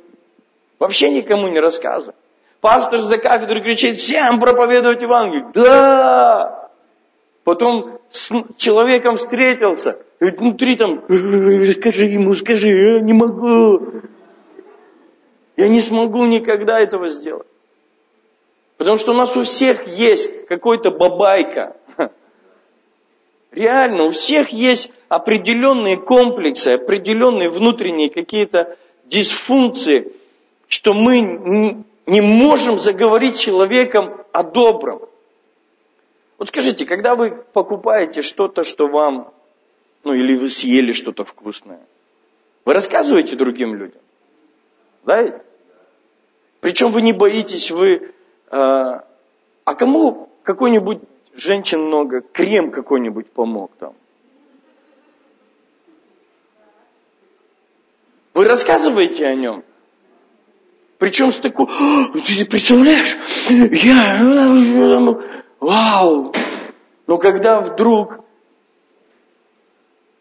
Вообще 0.78 1.10
никому 1.10 1.48
не 1.48 1.60
рассказываем. 1.60 2.15
Пастор 2.60 3.00
за 3.00 3.17
кафедрой 3.17 3.62
кричит, 3.62 3.98
всем 3.98 4.39
проповедовать 4.39 5.02
Евангелие. 5.02 5.52
Да! 5.54 6.69
Потом 7.45 8.00
с 8.15 8.30
человеком 8.58 9.17
встретился, 9.17 9.97
и 10.19 10.25
внутри 10.25 10.78
там, 10.78 11.04
скажи 11.71 12.06
ему, 12.06 12.36
скажи, 12.36 12.69
я 12.69 12.99
не 12.99 13.13
могу. 13.13 14.01
Я 15.58 15.69
не 15.69 15.82
смогу 15.82 16.25
никогда 16.25 16.80
этого 16.80 17.08
сделать. 17.08 17.47
Потому 18.78 18.97
что 18.97 19.12
у 19.12 19.15
нас 19.15 19.36
у 19.38 19.43
всех 19.43 19.88
есть 19.88 20.47
какой-то 20.47 20.91
бабайка. 20.91 21.78
Реально, 23.51 24.06
у 24.06 24.12
всех 24.12 24.49
есть 24.49 24.91
определенные 25.08 25.95
комплексы, 25.97 26.69
определенные 26.69 27.49
внутренние 27.49 28.10
какие-то 28.10 28.78
дисфункции, 29.06 30.12
что 30.67 30.93
мы 30.93 31.86
не 32.06 32.21
можем 32.21 32.80
заговорить 32.80 33.39
человеком 33.39 34.17
о 34.34 34.43
добром. 34.43 35.04
Вот 36.38 36.50
скажите, 36.50 36.86
когда 36.86 37.15
вы 37.15 37.32
покупаете 37.32 38.21
что-то, 38.21 38.63
что 38.63 38.88
вам, 38.88 39.34
ну 40.04 40.13
или 40.13 40.36
вы 40.36 40.50
съели 40.50 40.91
что-то 40.91 41.24
вкусное, 41.24 41.82
вы 42.65 42.74
рассказываете 42.74 43.36
другим 43.36 43.76
людям? 43.76 44.02
Да? 45.06 45.41
Причем 46.60 46.91
вы 46.91 47.02
не 47.02 47.13
боитесь, 47.13 47.71
вы... 47.71 48.13
Э, 48.52 49.02
а 49.65 49.76
кому 49.78 50.30
какой-нибудь 50.43 51.00
женщин 51.36 51.82
много, 51.82 52.21
крем 52.21 52.71
какой-нибудь 52.71 53.30
помог 53.32 53.71
там? 53.80 53.93
Вы 58.34 58.45
рассказываете 58.45 59.28
о 59.28 59.36
нем? 59.36 59.63
Причем 60.98 61.32
с 61.32 61.38
такой, 61.38 61.67
ты 62.26 62.45
представляешь, 62.45 63.15
я, 63.50 64.17
вау. 65.65 66.34
Но 67.08 67.17
когда 67.17 67.62
вдруг 67.62 68.19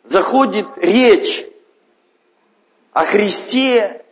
заходит 0.05 0.67
речь 0.77 1.45
о 2.93 3.05
Христе, 3.05 4.05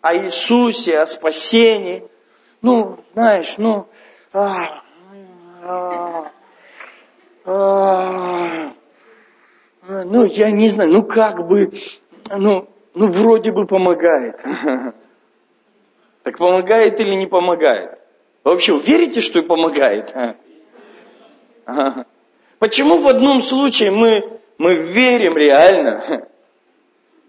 о 0.00 0.14
Иисусе, 0.16 0.98
о 0.98 1.06
спасении, 1.06 2.08
ну, 2.62 2.98
знаешь, 3.12 3.54
ну, 3.58 3.86
а, 4.32 4.82
а, 5.62 6.32
а, 7.44 8.72
ну, 9.82 10.24
я 10.24 10.50
не 10.50 10.68
знаю, 10.68 10.90
ну 10.90 11.02
как 11.02 11.46
бы, 11.46 11.72
ну, 12.30 12.68
ну 12.94 13.08
вроде 13.08 13.52
бы 13.52 13.66
помогает. 13.66 14.42
Так 16.22 16.38
помогает 16.38 16.98
или 16.98 17.14
не 17.14 17.26
помогает? 17.26 18.00
вообще 18.42 18.78
верите, 18.78 19.20
что 19.20 19.40
и 19.40 19.42
помогает? 19.42 20.14
Почему 22.58 22.98
в 22.98 23.08
одном 23.08 23.42
случае 23.42 23.90
мы, 23.90 24.40
мы 24.58 24.74
верим 24.74 25.36
реально, 25.36 26.28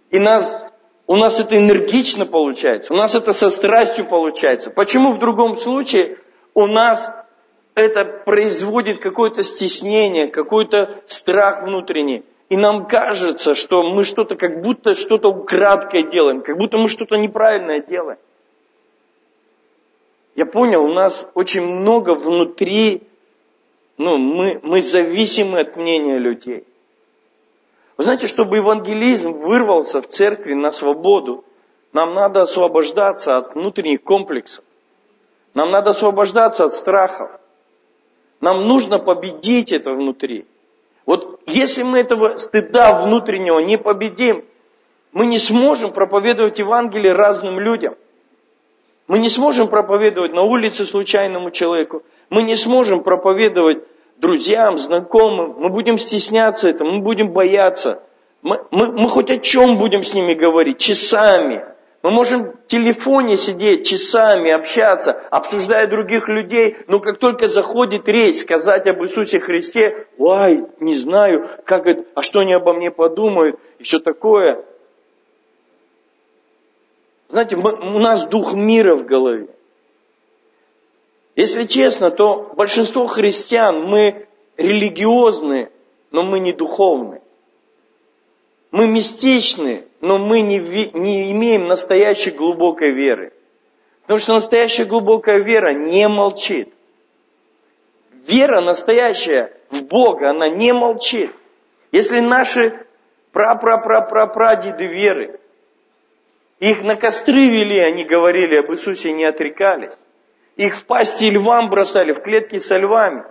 и 0.09 0.19
нас, 0.19 0.57
у 1.05 1.15
нас 1.15 1.39
это 1.39 1.57
энергично 1.57 2.25
получается, 2.25 2.93
у 2.93 2.95
нас 2.95 3.15
это 3.15 3.33
со 3.33 3.49
страстью 3.49 4.07
получается? 4.07 4.69
Почему 4.69 5.11
в 5.11 5.19
другом 5.19 5.57
случае 5.57 6.17
у 6.53 6.67
нас 6.67 7.09
это 7.75 8.05
производит 8.05 9.01
какое-то 9.01 9.43
стеснение, 9.43 10.27
какой-то 10.27 11.01
страх 11.07 11.63
внутренний? 11.63 12.23
И 12.49 12.55
нам 12.55 12.87
кажется, 12.87 13.55
что 13.55 13.83
мы 13.83 14.05
что-то, 14.05 14.35
как 14.35 14.61
будто 14.61 14.93
что-то 14.93 15.29
украдкой 15.29 16.09
делаем, 16.09 16.41
как 16.41 16.57
будто 16.57 16.77
мы 16.77 16.87
что-то 16.87 17.17
неправильное 17.17 17.81
делаем. 17.81 18.19
Я 20.35 20.45
понял, 20.45 20.85
у 20.85 20.93
нас 20.93 21.27
очень 21.33 21.65
много 21.65 22.11
внутри, 22.13 23.06
ну, 23.97 24.17
мы, 24.17 24.59
мы 24.63 24.81
зависимы 24.81 25.59
от 25.59 25.75
мнения 25.75 26.17
людей. 26.17 26.63
Вы 27.97 28.03
знаете, 28.03 28.27
чтобы 28.27 28.57
евангелизм 28.57 29.33
вырвался 29.33 30.01
в 30.01 30.07
церкви 30.07 30.53
на 30.53 30.71
свободу, 30.71 31.43
нам 31.93 32.13
надо 32.13 32.43
освобождаться 32.43 33.37
от 33.37 33.55
внутренних 33.55 34.03
комплексов. 34.03 34.63
Нам 35.55 35.71
надо 35.71 35.91
освобождаться 35.91 36.65
от 36.65 36.75
страхов. 36.75 37.31
Нам 38.39 38.67
нужно 38.67 38.99
победить 38.99 39.73
это 39.73 39.91
внутри. 39.91 40.45
Вот 41.07 41.41
если 41.47 41.81
мы 41.81 41.99
этого 41.99 42.37
стыда 42.37 43.01
внутреннего 43.01 43.59
не 43.59 43.77
победим, 43.77 44.45
мы 45.11 45.25
не 45.25 45.39
сможем 45.39 45.91
проповедовать 45.91 46.59
Евангелие 46.59 47.13
разным 47.13 47.59
людям– 47.59 47.95
мы 49.07 49.19
не 49.19 49.29
сможем 49.29 49.69
проповедовать 49.69 50.33
на 50.33 50.43
улице 50.43 50.85
случайному 50.85 51.51
человеку. 51.51 52.03
Мы 52.29 52.43
не 52.43 52.55
сможем 52.55 53.03
проповедовать 53.03 53.83
друзьям, 54.17 54.77
знакомым. 54.77 55.55
Мы 55.57 55.69
будем 55.69 55.97
стесняться 55.97 56.69
этого, 56.69 56.89
мы 56.89 56.99
будем 57.01 57.31
бояться. 57.31 58.03
Мы, 58.41 58.61
мы, 58.71 58.91
мы 58.91 59.09
хоть 59.09 59.29
о 59.29 59.37
чем 59.37 59.77
будем 59.77 60.03
с 60.03 60.13
ними 60.13 60.33
говорить? 60.33 60.77
Часами. 60.77 61.65
Мы 62.03 62.11
можем 62.11 62.51
в 62.51 62.67
телефоне 62.67 63.35
сидеть 63.37 63.87
часами, 63.87 64.51
общаться, 64.51 65.19
обсуждая 65.31 65.87
других 65.87 66.27
людей, 66.27 66.77
но 66.87 66.99
как 66.99 67.17
только 67.17 67.47
заходит 67.47 68.07
речь 68.07 68.37
сказать 68.37 68.87
об 68.87 69.03
Иисусе 69.03 69.39
Христе, 69.39 70.07
ой, 70.17 70.67
не 70.79 70.95
знаю, 70.95 71.49
как 71.65 71.87
это, 71.87 72.05
а 72.13 72.21
что 72.21 72.39
они 72.39 72.53
обо 72.53 72.73
мне 72.73 72.91
подумают, 72.91 73.59
и 73.79 73.83
все 73.83 73.99
такое– 73.99 74.63
знаете, 77.29 77.57
мы, 77.57 77.73
у 77.73 77.99
нас 77.99 78.25
дух 78.25 78.53
мира 78.53 78.95
в 78.95 79.05
голове. 79.05 79.49
Если 81.37 81.65
честно, 81.65 82.09
то 82.09 82.51
большинство 82.55 83.05
христиан, 83.05 83.83
мы 83.83 84.25
религиозны, 84.57 85.69
но 86.09 86.23
мы 86.23 86.39
не 86.39 86.51
духовны. 86.51 87.21
Мы 88.71 88.87
мистичны, 88.87 89.85
но 90.01 90.17
мы 90.17 90.41
не, 90.41 90.57
не 90.97 91.31
имеем 91.31 91.65
настоящей 91.65 92.31
глубокой 92.31 92.91
веры. 92.91 93.33
Потому 94.01 94.19
что 94.19 94.33
настоящая 94.33 94.85
глубокая 94.85 95.43
вера 95.43 95.73
не 95.73 96.07
молчит. 96.07 96.73
Вера 98.25 98.61
настоящая 98.61 99.53
в 99.69 99.83
Бога, 99.83 100.31
она 100.31 100.49
не 100.49 100.73
молчит. 100.73 101.31
Если 101.91 102.19
наши 102.19 102.83
пра-пра-пра-пра-прадеды 103.31 104.87
веры, 104.87 105.39
их 106.59 106.81
на 106.81 106.95
костры 106.95 107.47
вели, 107.47 107.77
они 107.77 108.05
говорили 108.05 108.55
об 108.55 108.71
Иисусе, 108.71 109.11
не 109.11 109.25
отрекались. 109.25 109.93
Их 110.57 110.75
в 110.75 110.85
пасти 110.85 111.29
львам 111.29 111.69
бросали, 111.69 112.13
в 112.13 112.21
клетки 112.21 112.57
со 112.57 112.77
львами. 112.77 113.23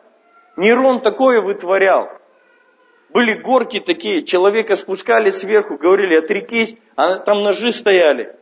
Нерон 0.57 1.01
такое 1.01 1.43
вытворял. 1.43 2.09
Были 3.11 3.35
горки 3.35 3.81
такие, 3.81 4.23
человека 4.23 4.77
спускали 4.77 5.31
сверху, 5.31 5.77
говорили, 5.77 6.15
отрекись, 6.15 6.77
а 6.95 7.17
там 7.17 7.43
ножи 7.43 7.73
стояли. 7.73 8.37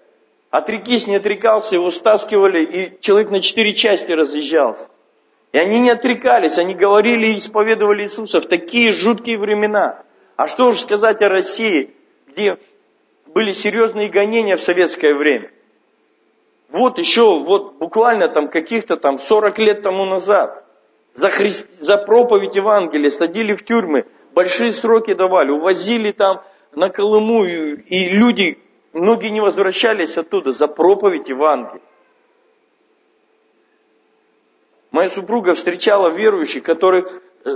Отрекись, 0.51 1.07
не 1.07 1.17
отрекался, 1.17 1.77
его 1.77 1.91
стаскивали, 1.91 2.63
и 2.63 3.01
человек 3.01 3.31
на 3.31 3.41
четыре 3.41 3.75
части 3.75 4.13
разъезжался. 4.13 4.89
И 5.53 5.59
они 5.59 5.81
не 5.81 5.91
отрекались, 5.91 6.59
они 6.59 6.75
говорили 6.75 7.29
и 7.29 7.39
исповедовали 7.39 8.03
Иисуса 8.03 8.41
в 8.41 8.47
такие 8.47 8.93
жуткие 8.93 9.39
времена. 9.39 10.03
А 10.37 10.47
что 10.47 10.69
уж 10.69 10.81
сказать 10.81 11.23
о 11.23 11.29
России, 11.29 11.95
где 12.29 12.59
были 13.27 13.53
серьезные 13.53 14.09
гонения 14.09 14.57
в 14.57 14.61
советское 14.61 15.15
время. 15.15 15.51
Вот 16.75 16.99
еще, 16.99 17.39
вот 17.39 17.75
буквально 17.75 18.27
там 18.27 18.49
каких-то 18.49 18.97
там 18.97 19.21
40 19.21 19.59
лет 19.61 19.83
тому 19.83 20.05
назад 20.07 20.65
за, 21.15 21.31
хри... 21.31 21.51
за 21.51 21.99
проповедь 21.99 22.57
Евангелия 22.57 23.11
садили 23.11 23.55
в 23.55 23.65
тюрьмы, 23.65 24.07
большие 24.33 24.73
сроки 24.73 25.15
давали, 25.15 25.53
увозили 25.53 26.11
там 26.11 26.43
на 26.75 26.89
Колыму, 26.89 27.45
и, 27.45 27.77
и 27.77 28.09
люди, 28.09 28.59
многие 28.93 29.29
не 29.29 29.41
возвращались 29.41 30.19
оттуда 30.19 30.51
за 30.51 30.67
проповедь 30.67 31.29
Евангелия. 31.29 31.81
Моя 34.91 35.09
супруга 35.09 35.55
встречала 35.55 36.09
верующих, 36.09 36.65
которые 36.65 37.05
э, 37.45 37.51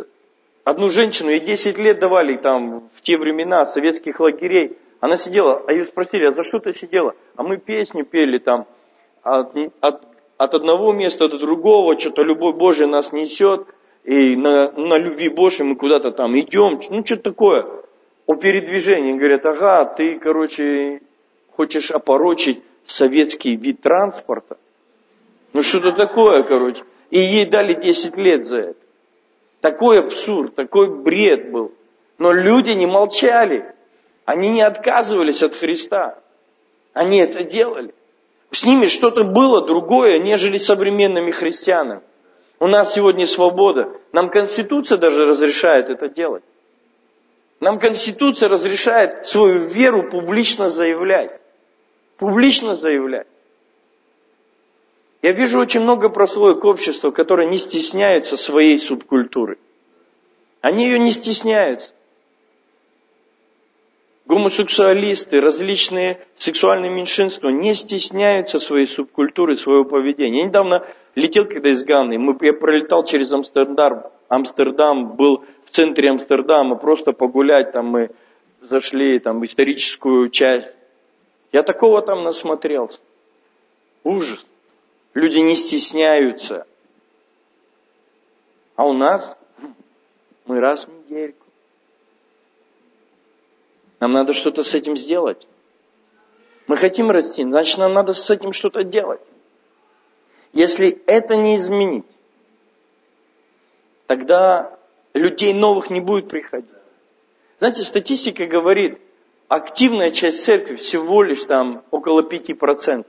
одну 0.62 0.90
женщину, 0.90 1.30
ей 1.30 1.40
10 1.40 1.76
лет 1.78 1.98
давали 1.98 2.36
там 2.36 2.88
в 2.94 3.00
те 3.00 3.18
времена 3.18 3.66
советских 3.66 4.20
лагерей, 4.20 4.78
она 5.00 5.16
сидела, 5.16 5.60
а 5.66 5.72
ее 5.72 5.82
спросили, 5.86 6.24
а 6.24 6.30
за 6.30 6.44
что 6.44 6.60
ты 6.60 6.72
сидела? 6.72 7.16
А 7.34 7.42
мы 7.42 7.56
песни 7.56 8.02
пели 8.02 8.38
там 8.38 8.68
от, 9.22 9.54
от, 9.80 10.02
от 10.36 10.54
одного 10.54 10.92
места 10.92 11.28
до 11.28 11.38
другого, 11.38 11.98
что-то 11.98 12.22
любовь 12.22 12.56
Божия 12.56 12.86
нас 12.86 13.12
несет, 13.12 13.66
и 14.04 14.36
на, 14.36 14.70
на 14.72 14.98
любви 14.98 15.28
Божьей 15.28 15.64
мы 15.64 15.76
куда-то 15.76 16.12
там 16.12 16.38
идем, 16.38 16.80
ну 16.90 17.04
что-то 17.04 17.22
такое. 17.22 17.66
О 18.26 18.34
передвижении 18.34 19.12
говорят, 19.12 19.46
ага, 19.46 19.84
ты, 19.86 20.18
короче, 20.18 21.00
хочешь 21.50 21.90
опорочить 21.90 22.62
советский 22.86 23.56
вид 23.56 23.80
транспорта. 23.80 24.58
Ну 25.52 25.62
что-то 25.62 25.92
такое, 25.92 26.42
короче. 26.42 26.84
И 27.10 27.18
ей 27.18 27.46
дали 27.46 27.74
10 27.74 28.16
лет 28.16 28.44
за 28.44 28.58
это. 28.58 28.80
Такой 29.60 29.98
абсурд, 29.98 30.54
такой 30.54 30.88
бред 30.88 31.50
был. 31.50 31.72
Но 32.18 32.32
люди 32.32 32.70
не 32.70 32.86
молчали. 32.86 33.74
Они 34.24 34.50
не 34.50 34.62
отказывались 34.62 35.42
от 35.42 35.56
Христа. 35.56 36.18
Они 36.92 37.18
это 37.18 37.44
делали. 37.44 37.94
С 38.50 38.64
ними 38.64 38.86
что-то 38.86 39.24
было 39.24 39.64
другое, 39.66 40.18
нежели 40.18 40.56
современными 40.56 41.30
христианами. 41.30 42.02
У 42.60 42.66
нас 42.66 42.94
сегодня 42.94 43.26
свобода. 43.26 43.92
Нам 44.12 44.30
Конституция 44.30 44.98
даже 44.98 45.26
разрешает 45.26 45.90
это 45.90 46.08
делать. 46.08 46.42
Нам 47.60 47.78
Конституция 47.78 48.48
разрешает 48.48 49.26
свою 49.26 49.58
веру 49.68 50.08
публично 50.08 50.68
заявлять. 50.70 51.40
Публично 52.16 52.74
заявлять. 52.74 53.26
Я 55.22 55.32
вижу 55.32 55.58
очень 55.58 55.80
много 55.80 56.08
прослоек 56.08 56.64
общества, 56.64 57.10
которые 57.10 57.48
не 57.48 57.56
стесняются 57.56 58.36
своей 58.36 58.78
субкультуры. 58.78 59.58
Они 60.60 60.84
ее 60.84 60.98
не 60.98 61.10
стесняются. 61.10 61.92
Гомосексуалисты, 64.28 65.40
различные 65.40 66.20
сексуальные 66.36 66.90
меньшинства 66.90 67.48
не 67.48 67.72
стесняются 67.72 68.58
своей 68.58 68.86
субкультуры, 68.86 69.56
своего 69.56 69.84
поведения. 69.86 70.40
Я 70.40 70.48
недавно 70.48 70.86
летел, 71.14 71.46
когда 71.46 71.70
из 71.70 71.82
Ганны, 71.82 72.18
мы, 72.18 72.36
я 72.42 72.52
пролетал 72.52 73.04
через 73.04 73.32
Амстердам, 73.32 74.02
Амстердам, 74.28 75.16
был 75.16 75.44
в 75.64 75.70
центре 75.70 76.10
Амстердама, 76.10 76.76
просто 76.76 77.12
погулять, 77.12 77.72
там 77.72 77.86
мы 77.86 78.10
зашли, 78.60 79.18
там, 79.18 79.42
историческую 79.46 80.28
часть. 80.28 80.74
Я 81.50 81.62
такого 81.62 82.02
там 82.02 82.22
насмотрелся. 82.22 83.00
Ужас. 84.04 84.44
Люди 85.14 85.38
не 85.38 85.54
стесняются. 85.54 86.66
А 88.76 88.86
у 88.86 88.92
нас 88.92 89.34
мы 90.44 90.60
раз 90.60 90.86
в 90.86 90.90
недельку. 90.90 91.47
Нам 94.00 94.12
надо 94.12 94.32
что-то 94.32 94.62
с 94.62 94.74
этим 94.74 94.96
сделать. 94.96 95.46
Мы 96.66 96.76
хотим 96.76 97.10
расти, 97.10 97.42
значит 97.42 97.78
нам 97.78 97.92
надо 97.92 98.12
с 98.12 98.30
этим 98.30 98.52
что-то 98.52 98.84
делать. 98.84 99.20
Если 100.52 101.02
это 101.06 101.36
не 101.36 101.56
изменить, 101.56 102.06
тогда 104.06 104.78
людей 105.14 105.52
новых 105.52 105.90
не 105.90 106.00
будет 106.00 106.28
приходить. 106.28 106.70
Знаете, 107.58 107.82
статистика 107.82 108.46
говорит, 108.46 109.00
активная 109.48 110.10
часть 110.10 110.44
церкви 110.44 110.76
всего 110.76 111.22
лишь 111.22 111.44
там 111.44 111.82
около 111.90 112.22
5%. 112.22 113.06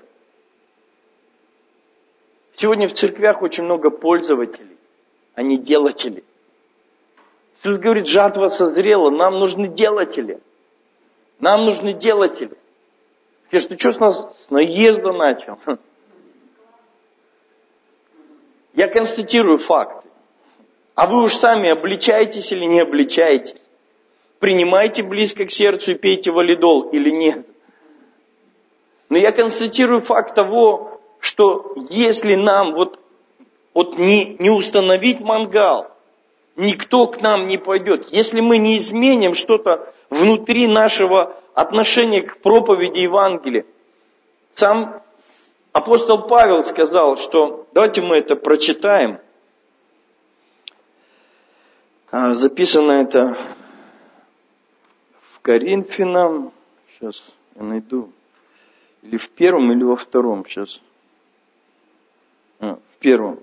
Сегодня 2.53 2.87
в 2.87 2.93
церквях 2.93 3.41
очень 3.41 3.63
много 3.63 3.89
пользователей, 3.89 4.77
а 5.35 5.43
не 5.43 5.57
делателей. 5.57 6.23
Иисус 7.55 7.77
говорит, 7.77 8.07
жатва 8.07 8.49
созрела, 8.49 9.09
нам 9.09 9.39
нужны 9.39 9.67
делатели. 9.67 10.39
Нам 11.39 11.65
нужны 11.65 11.93
делатели. 11.93 12.57
Скажешь, 13.47 13.67
ты 13.67 13.77
что 13.77 13.91
с 13.91 13.99
нас 13.99 14.19
с 14.19 14.49
наезда 14.49 15.11
начал? 15.13 15.57
Я 18.73 18.87
констатирую 18.87 19.57
факты. 19.57 20.07
А 20.95 21.07
вы 21.07 21.23
уж 21.23 21.33
сами 21.33 21.69
обличаетесь 21.69 22.51
или 22.51 22.65
не 22.65 22.81
обличаетесь. 22.81 23.61
Принимайте 24.39 25.01
близко 25.01 25.45
к 25.45 25.51
сердцу 25.51 25.93
и 25.93 25.95
пейте 25.95 26.31
валидол 26.31 26.89
или 26.89 27.09
нет. 27.09 27.47
Но 29.09 29.17
я 29.17 29.31
констатирую 29.31 30.01
факт 30.01 30.35
того, 30.35 31.01
что 31.19 31.73
если 31.89 32.35
нам 32.35 32.73
вот, 32.73 32.99
вот 33.73 33.97
не, 33.97 34.35
не 34.39 34.49
установить 34.49 35.19
мангал, 35.19 35.87
никто 36.55 37.07
к 37.07 37.21
нам 37.21 37.47
не 37.47 37.57
пойдет. 37.57 38.09
Если 38.11 38.41
мы 38.41 38.57
не 38.57 38.77
изменим 38.77 39.33
что-то 39.33 39.93
внутри 40.09 40.67
нашего 40.67 41.35
отношения 41.53 42.21
к 42.21 42.41
проповеди 42.41 42.99
Евангелия, 42.99 43.65
сам 44.53 45.01
апостол 45.71 46.27
Павел 46.27 46.63
сказал, 46.63 47.17
что 47.17 47.67
давайте 47.73 48.01
мы 48.01 48.17
это 48.17 48.35
прочитаем. 48.35 49.19
А, 52.11 52.33
записано 52.33 52.91
это 52.93 53.55
в 55.31 55.39
Коринфянам. 55.41 56.51
Сейчас 56.91 57.23
я 57.55 57.63
найду. 57.63 58.11
Или 59.03 59.17
в 59.17 59.29
первом, 59.29 59.71
или 59.71 59.83
во 59.83 59.95
втором. 59.95 60.45
Сейчас. 60.45 60.81
А, 62.59 62.75
в 62.75 62.97
первом. 62.99 63.39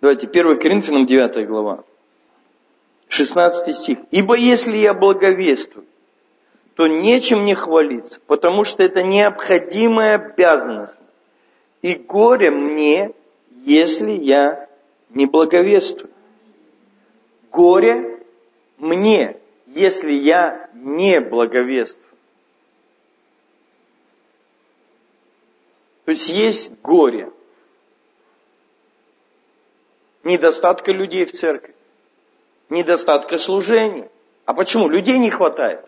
Давайте, 0.00 0.26
1 0.26 0.58
Коринфянам 0.58 1.06
9 1.06 1.46
глава, 1.46 1.84
16 3.14 3.74
стих. 3.74 3.98
«Ибо 4.10 4.36
если 4.36 4.76
я 4.76 4.94
благовествую, 4.94 5.86
то 6.74 6.86
нечем 6.86 7.44
не 7.44 7.54
хвалиться, 7.54 8.20
потому 8.26 8.64
что 8.64 8.82
это 8.82 9.02
необходимая 9.02 10.16
обязанность. 10.16 10.94
И 11.82 11.94
горе 11.94 12.50
мне, 12.50 13.12
если 13.64 14.12
я 14.12 14.68
не 15.10 15.26
благовествую. 15.26 16.10
Горе 17.52 18.24
мне, 18.78 19.36
если 19.66 20.12
я 20.12 20.68
не 20.74 21.20
благовествую. 21.20 22.04
То 26.04 26.10
есть 26.10 26.28
есть 26.28 26.72
горе– 26.82 27.30
недостатка 30.24 30.90
людей 30.90 31.26
в 31.26 31.32
церкви, 31.32 31.73
недостатка 32.70 33.38
служений. 33.38 34.04
А 34.44 34.54
почему? 34.54 34.88
Людей 34.88 35.18
не 35.18 35.30
хватает. 35.30 35.84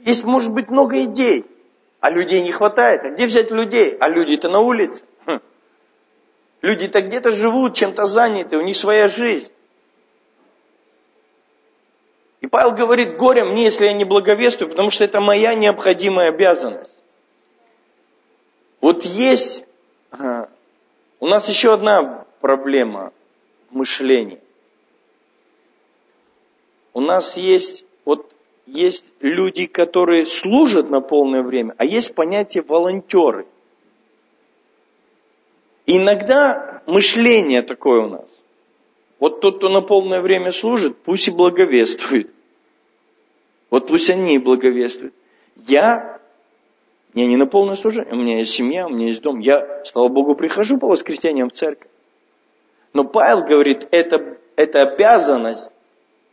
Есть, 0.00 0.24
может 0.24 0.52
быть, 0.52 0.68
много 0.68 1.04
идей, 1.04 1.46
а 2.00 2.10
людей 2.10 2.42
не 2.42 2.52
хватает. 2.52 3.04
А 3.04 3.10
где 3.10 3.26
взять 3.26 3.50
людей? 3.50 3.96
А 3.98 4.08
люди-то 4.08 4.48
на 4.48 4.60
улице. 4.60 5.02
Хм. 5.26 5.40
Люди-то 6.60 7.00
где-то 7.00 7.30
живут, 7.30 7.74
чем-то 7.74 8.04
заняты, 8.04 8.56
у 8.56 8.62
них 8.62 8.76
своя 8.76 9.08
жизнь. 9.08 9.50
И 12.40 12.46
Павел 12.46 12.72
говорит, 12.72 13.16
горе 13.16 13.44
мне, 13.44 13.64
если 13.64 13.86
я 13.86 13.94
не 13.94 14.04
благовествую, 14.04 14.68
потому 14.68 14.90
что 14.90 15.04
это 15.04 15.22
моя 15.22 15.54
необходимая 15.54 16.28
обязанность. 16.28 16.94
Вот 18.82 19.06
есть, 19.06 19.64
у 20.12 21.26
нас 21.26 21.48
еще 21.48 21.72
одна 21.72 22.26
проблема 22.42 23.14
мышления. 23.70 24.40
У 26.94 27.00
нас 27.00 27.36
есть, 27.36 27.84
вот 28.04 28.32
есть 28.66 29.06
люди, 29.20 29.66
которые 29.66 30.24
служат 30.24 30.88
на 30.88 31.00
полное 31.00 31.42
время, 31.42 31.74
а 31.76 31.84
есть 31.84 32.14
понятие 32.14 32.62
волонтеры. 32.62 33.46
Иногда 35.86 36.82
мышление 36.86 37.62
такое 37.62 38.06
у 38.06 38.08
нас. 38.08 38.28
Вот 39.18 39.40
тот, 39.40 39.58
кто 39.58 39.68
на 39.68 39.80
полное 39.80 40.20
время 40.20 40.50
служит, 40.50 40.96
пусть 40.98 41.28
и 41.28 41.32
благовествует. 41.32 42.30
Вот 43.70 43.88
пусть 43.88 44.08
они 44.08 44.36
и 44.36 44.38
благовествуют. 44.38 45.14
Я, 45.66 46.20
я 47.12 47.26
не 47.26 47.36
на 47.36 47.46
полное 47.46 47.74
служение, 47.74 48.14
у 48.14 48.16
меня 48.16 48.38
есть 48.38 48.52
семья, 48.52 48.86
у 48.86 48.90
меня 48.90 49.06
есть 49.06 49.20
дом. 49.20 49.40
Я, 49.40 49.82
слава 49.84 50.08
Богу, 50.08 50.36
прихожу 50.36 50.78
по 50.78 50.86
воскресеньям 50.86 51.50
в 51.50 51.54
церковь. 51.54 51.90
Но 52.92 53.04
Павел 53.04 53.42
говорит, 53.44 53.88
это, 53.90 54.38
это 54.56 54.82
обязанность 54.82 55.72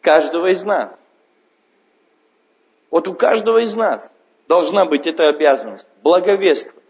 каждого 0.01 0.51
из 0.51 0.63
нас. 0.63 0.97
Вот 2.89 3.07
у 3.07 3.13
каждого 3.13 3.59
из 3.59 3.75
нас 3.75 4.11
должна 4.47 4.85
быть 4.85 5.07
эта 5.07 5.29
обязанность. 5.29 5.87
Благовествовать. 6.03 6.81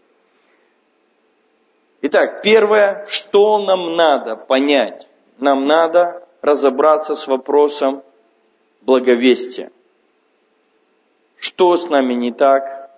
Итак, 2.02 2.42
первое, 2.42 3.06
что 3.08 3.58
нам 3.60 3.94
надо 3.94 4.34
понять? 4.34 5.08
Нам 5.38 5.66
надо 5.66 6.26
разобраться 6.40 7.14
с 7.14 7.28
вопросом 7.28 8.02
благовестия. 8.80 9.70
Что 11.38 11.76
с 11.76 11.88
нами 11.88 12.14
не 12.14 12.32
так? 12.32 12.90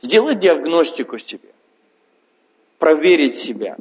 Сделать 0.00 0.38
диагностику 0.38 1.18
себе. 1.18 1.48
Проверить 2.78 3.38
себя. 3.38 3.76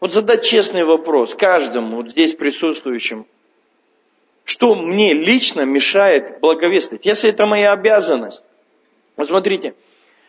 Вот 0.00 0.12
задать 0.12 0.44
честный 0.44 0.84
вопрос 0.84 1.34
каждому 1.34 1.96
вот 1.96 2.10
здесь 2.10 2.34
присутствующему. 2.34 3.26
Что 4.46 4.76
мне 4.76 5.12
лично 5.12 5.62
мешает 5.62 6.40
благовествовать? 6.40 7.04
Если 7.04 7.30
это 7.30 7.46
моя 7.46 7.72
обязанность. 7.72 8.44
Вот 9.16 9.26
смотрите, 9.26 9.74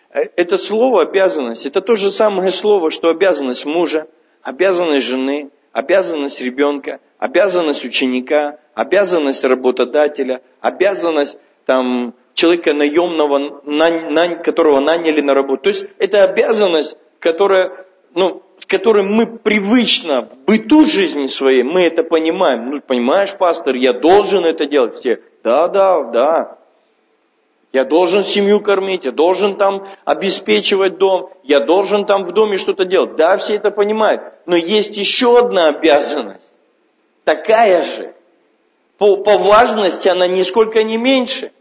э, 0.09 0.21
это 0.35 0.57
слово 0.57 1.03
обязанность, 1.03 1.67
это 1.67 1.81
то 1.81 1.93
же 1.93 2.09
самое 2.09 2.49
слово, 2.49 2.89
что 2.89 3.09
обязанность 3.09 3.65
мужа, 3.67 4.07
обязанность 4.41 5.05
жены, 5.05 5.51
обязанность 5.71 6.41
ребенка, 6.41 6.99
обязанность 7.19 7.85
ученика, 7.85 8.57
обязанность 8.73 9.43
работодателя, 9.43 10.41
обязанность 10.61 11.37
там, 11.67 12.15
человека 12.33 12.73
наемного, 12.73 13.61
которого 14.41 14.79
наняли 14.79 15.21
на 15.21 15.35
работу. 15.35 15.63
То 15.63 15.69
есть 15.69 15.85
это 15.99 16.23
обязанность, 16.23 16.97
которая 17.19 17.86
ну, 18.17 18.41
с 18.59 18.65
которым 18.65 19.13
мы 19.13 19.27
привычно 19.27 20.23
в 20.23 20.45
быту 20.45 20.85
жизни 20.85 21.27
своей, 21.27 21.61
мы 21.61 21.81
это 21.81 22.03
понимаем. 22.03 22.71
Ну, 22.71 22.81
понимаешь, 22.81 23.33
пастор, 23.33 23.75
я 23.75 23.93
должен 23.93 24.43
это 24.43 24.65
делать. 24.65 24.97
Все, 24.99 25.21
да, 25.43 25.67
да, 25.67 26.03
да. 26.03 26.57
Я 27.71 27.85
должен 27.85 28.23
семью 28.23 28.59
кормить, 28.61 29.05
я 29.05 29.11
должен 29.11 29.55
там 29.55 29.87
обеспечивать 30.03 30.97
дом, 30.97 31.29
я 31.43 31.59
должен 31.59 32.05
там 32.05 32.23
в 32.23 32.31
доме 32.31 32.57
что-то 32.57 32.85
делать. 32.85 33.15
Да, 33.17 33.37
все 33.37 33.55
это 33.55 33.69
понимают. 33.69 34.21
Но 34.47 34.55
есть 34.55 34.97
еще 34.97 35.37
одна 35.37 35.67
обязанность. 35.67 36.47
Такая 37.23 37.83
же. 37.83 38.15
По, 38.97 39.17
по 39.17 39.37
важности 39.37 40.07
она 40.07 40.25
нисколько 40.25 40.81
не 40.81 40.97
меньше. 40.97 41.51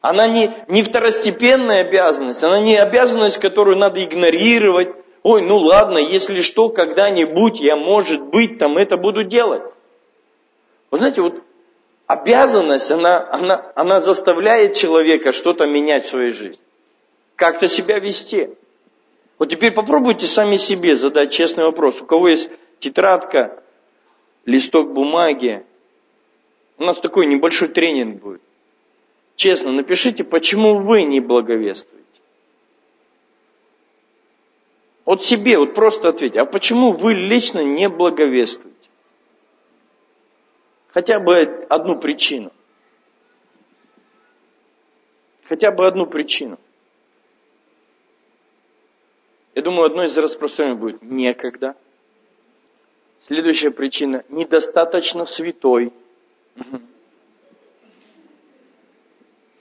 Она 0.00 0.28
не, 0.28 0.50
не 0.68 0.82
второстепенная 0.82 1.82
обязанность, 1.82 2.42
она 2.42 2.60
не 2.60 2.76
обязанность, 2.76 3.38
которую 3.38 3.76
надо 3.76 4.02
игнорировать, 4.02 5.03
ой, 5.24 5.42
ну 5.42 5.56
ладно, 5.58 5.98
если 5.98 6.42
что, 6.42 6.68
когда-нибудь 6.68 7.58
я, 7.58 7.76
может 7.76 8.22
быть, 8.22 8.58
там 8.58 8.76
это 8.76 8.96
буду 8.96 9.24
делать. 9.24 9.62
Вы 10.90 10.98
знаете, 10.98 11.22
вот 11.22 11.42
обязанность, 12.06 12.90
она, 12.92 13.26
она, 13.32 13.72
она 13.74 14.00
заставляет 14.00 14.74
человека 14.74 15.32
что-то 15.32 15.66
менять 15.66 16.04
в 16.04 16.10
своей 16.10 16.30
жизни. 16.30 16.62
Как-то 17.34 17.66
себя 17.66 17.98
вести. 17.98 18.50
Вот 19.38 19.48
теперь 19.48 19.72
попробуйте 19.72 20.26
сами 20.26 20.56
себе 20.56 20.94
задать 20.94 21.32
честный 21.32 21.64
вопрос. 21.64 22.00
У 22.00 22.06
кого 22.06 22.28
есть 22.28 22.50
тетрадка, 22.78 23.62
листок 24.44 24.92
бумаги, 24.92 25.64
у 26.76 26.84
нас 26.84 27.00
такой 27.00 27.26
небольшой 27.26 27.68
тренинг 27.68 28.22
будет. 28.22 28.42
Честно, 29.36 29.72
напишите, 29.72 30.22
почему 30.22 30.78
вы 30.80 31.02
не 31.02 31.20
благовествуете. 31.20 32.03
Вот 35.04 35.22
себе, 35.22 35.58
вот 35.58 35.74
просто 35.74 36.08
ответьте, 36.08 36.40
а 36.40 36.46
почему 36.46 36.92
вы 36.92 37.14
лично 37.14 37.60
не 37.62 37.88
благовествуете? 37.88 38.74
Хотя 40.92 41.20
бы 41.20 41.66
одну 41.68 41.98
причину. 41.98 42.52
Хотя 45.46 45.70
бы 45.70 45.86
одну 45.86 46.06
причину. 46.06 46.58
Я 49.54 49.62
думаю, 49.62 49.86
одной 49.86 50.06
из 50.06 50.16
распространений 50.16 50.78
будет 50.78 51.02
некогда. 51.02 51.76
Следующая 53.20 53.70
причина– 53.70 54.24
недостаточно 54.28 55.26
святой. 55.26 55.92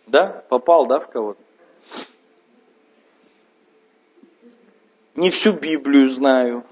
Да? 0.07 0.45
Попал, 0.49 0.85
да, 0.87 0.99
в 0.99 1.09
кого-то? 1.09 1.42
Не 5.15 5.29
всю 5.29 5.53
Библию 5.53 6.09
знаю. 6.09 6.65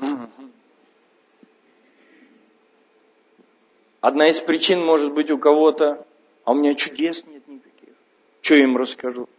Одна 3.99 4.29
из 4.29 4.39
причин 4.39 4.83
может 4.83 5.13
быть 5.13 5.29
у 5.29 5.37
кого-то, 5.37 6.05
а 6.43 6.51
у 6.51 6.55
меня 6.55 6.73
чудес 6.73 7.25
нет 7.27 7.47
никаких. 7.47 7.93
Что 8.41 8.55
я 8.55 8.63
им 8.63 8.77
расскажу? 8.77 9.29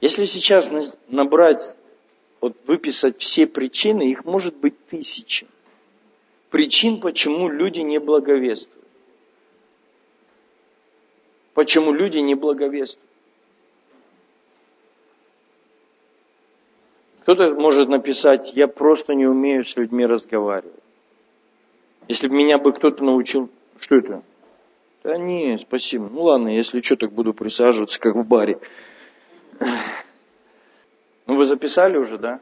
Если 0.00 0.26
сейчас 0.26 0.70
набрать, 1.08 1.74
вот 2.40 2.56
выписать 2.68 3.18
все 3.18 3.48
причины, 3.48 4.10
их 4.10 4.24
может 4.24 4.54
быть 4.54 4.86
тысячи. 4.86 5.48
Причин, 6.50 7.00
почему 7.00 7.48
люди 7.48 7.80
не 7.80 7.98
благовествуют. 7.98 8.86
Почему 11.54 11.92
люди 11.92 12.18
не 12.18 12.36
благовествуют. 12.36 13.07
Кто-то 17.28 17.50
может 17.60 17.90
написать, 17.90 18.52
я 18.54 18.66
просто 18.68 19.12
не 19.12 19.26
умею 19.26 19.62
с 19.62 19.76
людьми 19.76 20.06
разговаривать. 20.06 20.82
Если 22.08 22.26
бы 22.26 22.34
меня 22.34 22.56
бы 22.56 22.72
кто-то 22.72 23.04
научил, 23.04 23.50
что 23.78 23.96
это? 23.96 24.22
Да 25.04 25.18
не, 25.18 25.58
спасибо. 25.58 26.08
Ну 26.10 26.22
ладно, 26.22 26.48
если 26.48 26.80
что, 26.80 26.96
так 26.96 27.12
буду 27.12 27.34
присаживаться, 27.34 28.00
как 28.00 28.14
в 28.14 28.26
баре. 28.26 28.58
Ну 29.60 31.36
вы 31.36 31.44
записали 31.44 31.98
уже, 31.98 32.16
да? 32.16 32.40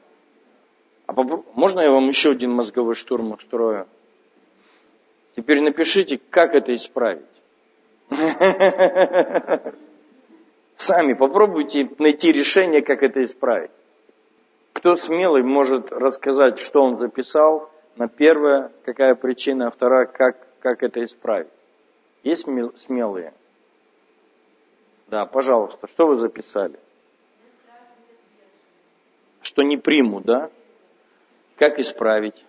А 1.06 1.14
попро... 1.14 1.44
можно 1.54 1.80
я 1.80 1.90
вам 1.90 2.06
еще 2.06 2.30
один 2.30 2.52
мозговой 2.52 2.94
штурм 2.94 3.32
устрою? 3.32 3.88
Теперь 5.34 5.62
напишите, 5.62 6.20
как 6.30 6.54
это 6.54 6.72
исправить. 6.72 7.26
Сами 10.76 11.14
попробуйте 11.14 11.90
найти 11.98 12.30
решение, 12.30 12.82
как 12.82 13.02
это 13.02 13.20
исправить. 13.20 13.72
Кто 14.76 14.94
смелый 14.94 15.42
может 15.42 15.90
рассказать, 15.90 16.58
что 16.58 16.82
он 16.82 16.98
записал, 16.98 17.70
на 17.96 18.08
первое, 18.08 18.70
какая 18.84 19.14
причина, 19.14 19.68
а 19.68 19.70
вторая, 19.70 20.04
как, 20.04 20.36
как 20.60 20.82
это 20.82 21.02
исправить. 21.02 21.48
Есть 22.22 22.42
смелые? 22.42 23.32
Да, 25.06 25.24
пожалуйста, 25.24 25.86
что 25.86 26.06
вы 26.06 26.16
записали? 26.16 26.78
Что 29.40 29.62
не 29.62 29.78
приму, 29.78 30.20
да? 30.20 30.50
Как 31.56 31.78
исправить? 31.78 32.44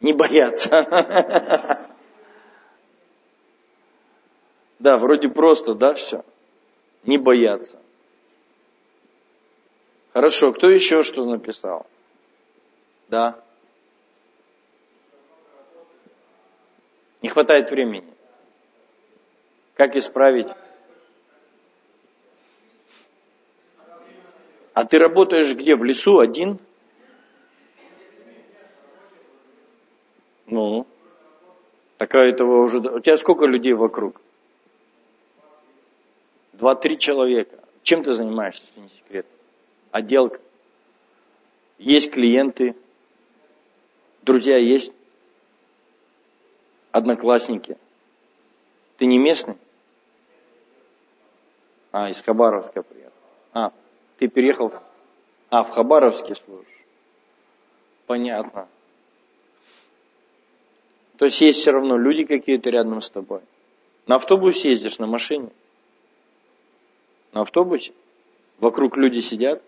Не 0.00 0.12
бояться. 0.12 1.84
Да, 4.80 4.96
вроде 4.96 5.28
просто, 5.28 5.74
да, 5.74 5.94
все. 5.94 6.24
Не 7.02 7.18
бояться. 7.18 7.80
Хорошо, 10.18 10.52
кто 10.52 10.68
еще 10.68 11.04
что 11.04 11.24
написал? 11.24 11.86
Да. 13.06 13.40
Не 17.22 17.28
хватает 17.28 17.70
времени. 17.70 18.12
Как 19.74 19.94
исправить? 19.94 20.48
А 24.74 24.84
ты 24.86 24.98
работаешь 24.98 25.54
где? 25.54 25.76
В 25.76 25.84
лесу 25.84 26.18
один? 26.18 26.58
Ну, 30.46 30.84
такая 31.96 32.30
этого 32.30 32.64
уже... 32.64 32.78
У 32.78 32.98
тебя 32.98 33.16
сколько 33.18 33.46
людей 33.46 33.74
вокруг? 33.74 34.20
Два-три 36.54 36.98
человека. 36.98 37.62
Чем 37.84 38.02
ты 38.02 38.14
занимаешься, 38.14 38.64
если 38.66 38.80
не 38.80 38.88
секрет? 38.88 39.26
Отделка. 39.90 40.40
Есть 41.78 42.10
клиенты, 42.10 42.74
друзья 44.22 44.56
есть, 44.56 44.92
одноклассники. 46.90 47.76
Ты 48.96 49.06
не 49.06 49.18
местный? 49.18 49.56
А, 51.92 52.10
из 52.10 52.20
Хабаровска 52.22 52.82
приехал. 52.82 53.12
А, 53.52 53.72
ты 54.18 54.28
переехал? 54.28 54.72
А, 55.50 55.64
в 55.64 55.70
Хабаровске 55.70 56.34
служишь. 56.34 56.66
Понятно. 58.06 58.68
То 61.16 61.24
есть 61.24 61.40
есть 61.40 61.60
все 61.60 61.72
равно 61.72 61.96
люди 61.96 62.24
какие-то 62.24 62.70
рядом 62.70 63.00
с 63.00 63.10
тобой. 63.10 63.40
На 64.06 64.16
автобусе 64.16 64.70
ездишь, 64.70 64.98
на 64.98 65.06
машине? 65.06 65.50
На 67.32 67.42
автобусе? 67.42 67.92
Вокруг 68.58 68.96
люди 68.96 69.18
сидят? 69.18 69.62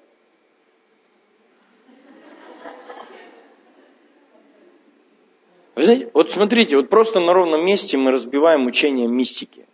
Знаете, 5.91 6.11
вот 6.15 6.31
смотрите, 6.31 6.77
вот 6.77 6.89
просто 6.89 7.19
на 7.19 7.33
ровном 7.33 7.65
месте 7.67 7.99
мы 7.99 8.13
разбиваем 8.13 8.65
учение 8.67 9.09
мистики. 9.09 9.67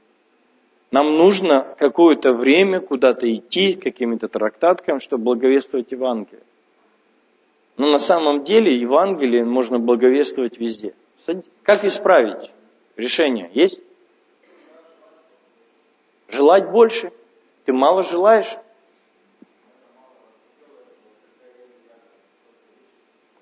Нам 0.90 1.18
нужно 1.18 1.76
какое-то 1.78 2.32
время 2.32 2.80
куда-то 2.80 3.30
идти, 3.30 3.74
каким-то 3.74 4.26
трактаткам, 4.28 4.98
чтобы 5.00 5.24
благовествовать 5.24 5.92
Евангелие. 5.92 6.42
Но 7.76 7.90
на 7.90 7.98
самом 7.98 8.44
деле 8.44 8.74
Евангелие 8.78 9.44
можно 9.44 9.78
благовествовать 9.78 10.58
везде. 10.58 10.94
Как 11.62 11.84
исправить? 11.84 12.50
Решение 12.96 13.50
есть? 13.52 13.78
Желать 16.28 16.70
больше? 16.70 17.12
Ты 17.66 17.74
мало 17.74 18.02
желаешь? 18.02 18.56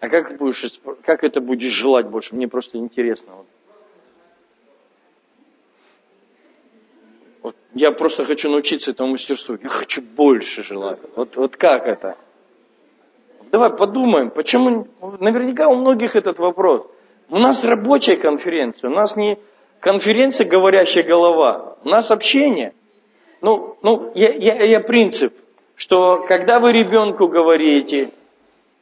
А 0.04 0.08
как, 0.08 0.36
будешь, 0.36 0.80
как 1.02 1.24
это 1.24 1.40
будешь 1.40 1.72
желать 1.72 2.08
больше? 2.08 2.34
Мне 2.34 2.46
просто 2.46 2.76
интересно. 2.76 3.32
Вот. 3.32 3.46
Вот 7.42 7.56
я 7.72 7.90
просто 7.90 8.26
хочу 8.26 8.50
научиться 8.50 8.90
этому 8.90 9.12
мастерству. 9.12 9.56
Я 9.62 9.70
хочу 9.70 10.02
больше 10.02 10.62
желать. 10.62 10.98
Вот, 11.16 11.36
вот 11.36 11.56
как 11.56 11.86
это? 11.86 12.18
Давай 13.50 13.70
подумаем, 13.70 14.30
почему... 14.30 14.88
Наверняка 15.20 15.68
у 15.68 15.76
многих 15.76 16.16
этот 16.16 16.38
вопрос. 16.38 16.86
У 17.30 17.38
нас 17.38 17.64
рабочая 17.64 18.16
конференция, 18.16 18.90
у 18.90 18.92
нас 18.92 19.16
не 19.16 19.38
конференция 19.80 20.46
«Говорящая 20.46 21.04
голова», 21.04 21.78
у 21.82 21.88
нас 21.88 22.10
общение. 22.10 22.74
Ну, 23.40 23.78
ну 23.80 24.12
я, 24.14 24.34
я, 24.34 24.64
я 24.64 24.80
принцип 24.80 25.34
что 25.76 26.24
когда 26.26 26.60
вы 26.60 26.72
ребенку 26.72 27.28
говорите 27.28 28.12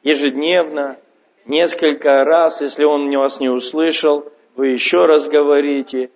ежедневно, 0.03 0.99
несколько 1.47 2.24
раз, 2.24 2.61
если 2.61 2.84
он 2.84 3.11
вас 3.16 3.40
не 3.40 3.49
услышал, 3.49 4.24
вы 4.57 4.68
еще 4.68 5.07
раз 5.07 5.28
говорите, 5.28 6.11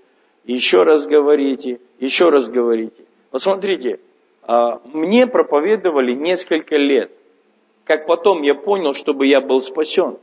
еще 0.45 0.83
раз 0.83 1.07
говорите, 1.07 1.81
еще 1.99 2.29
раз 2.29 2.49
говорите. 2.49 3.05
Вот 3.33 3.43
смотрите, 3.43 4.01
а, 4.43 4.81
мне 4.85 5.27
проповедовали 5.27 6.13
несколько 6.13 6.77
лет, 6.77 7.11
как 7.85 8.07
потом 8.07 8.43
я 8.43 8.55
понял, 8.55 8.95
чтобы 8.95 9.27
я 9.27 9.41
был 9.41 9.63
спасен. 9.63 10.19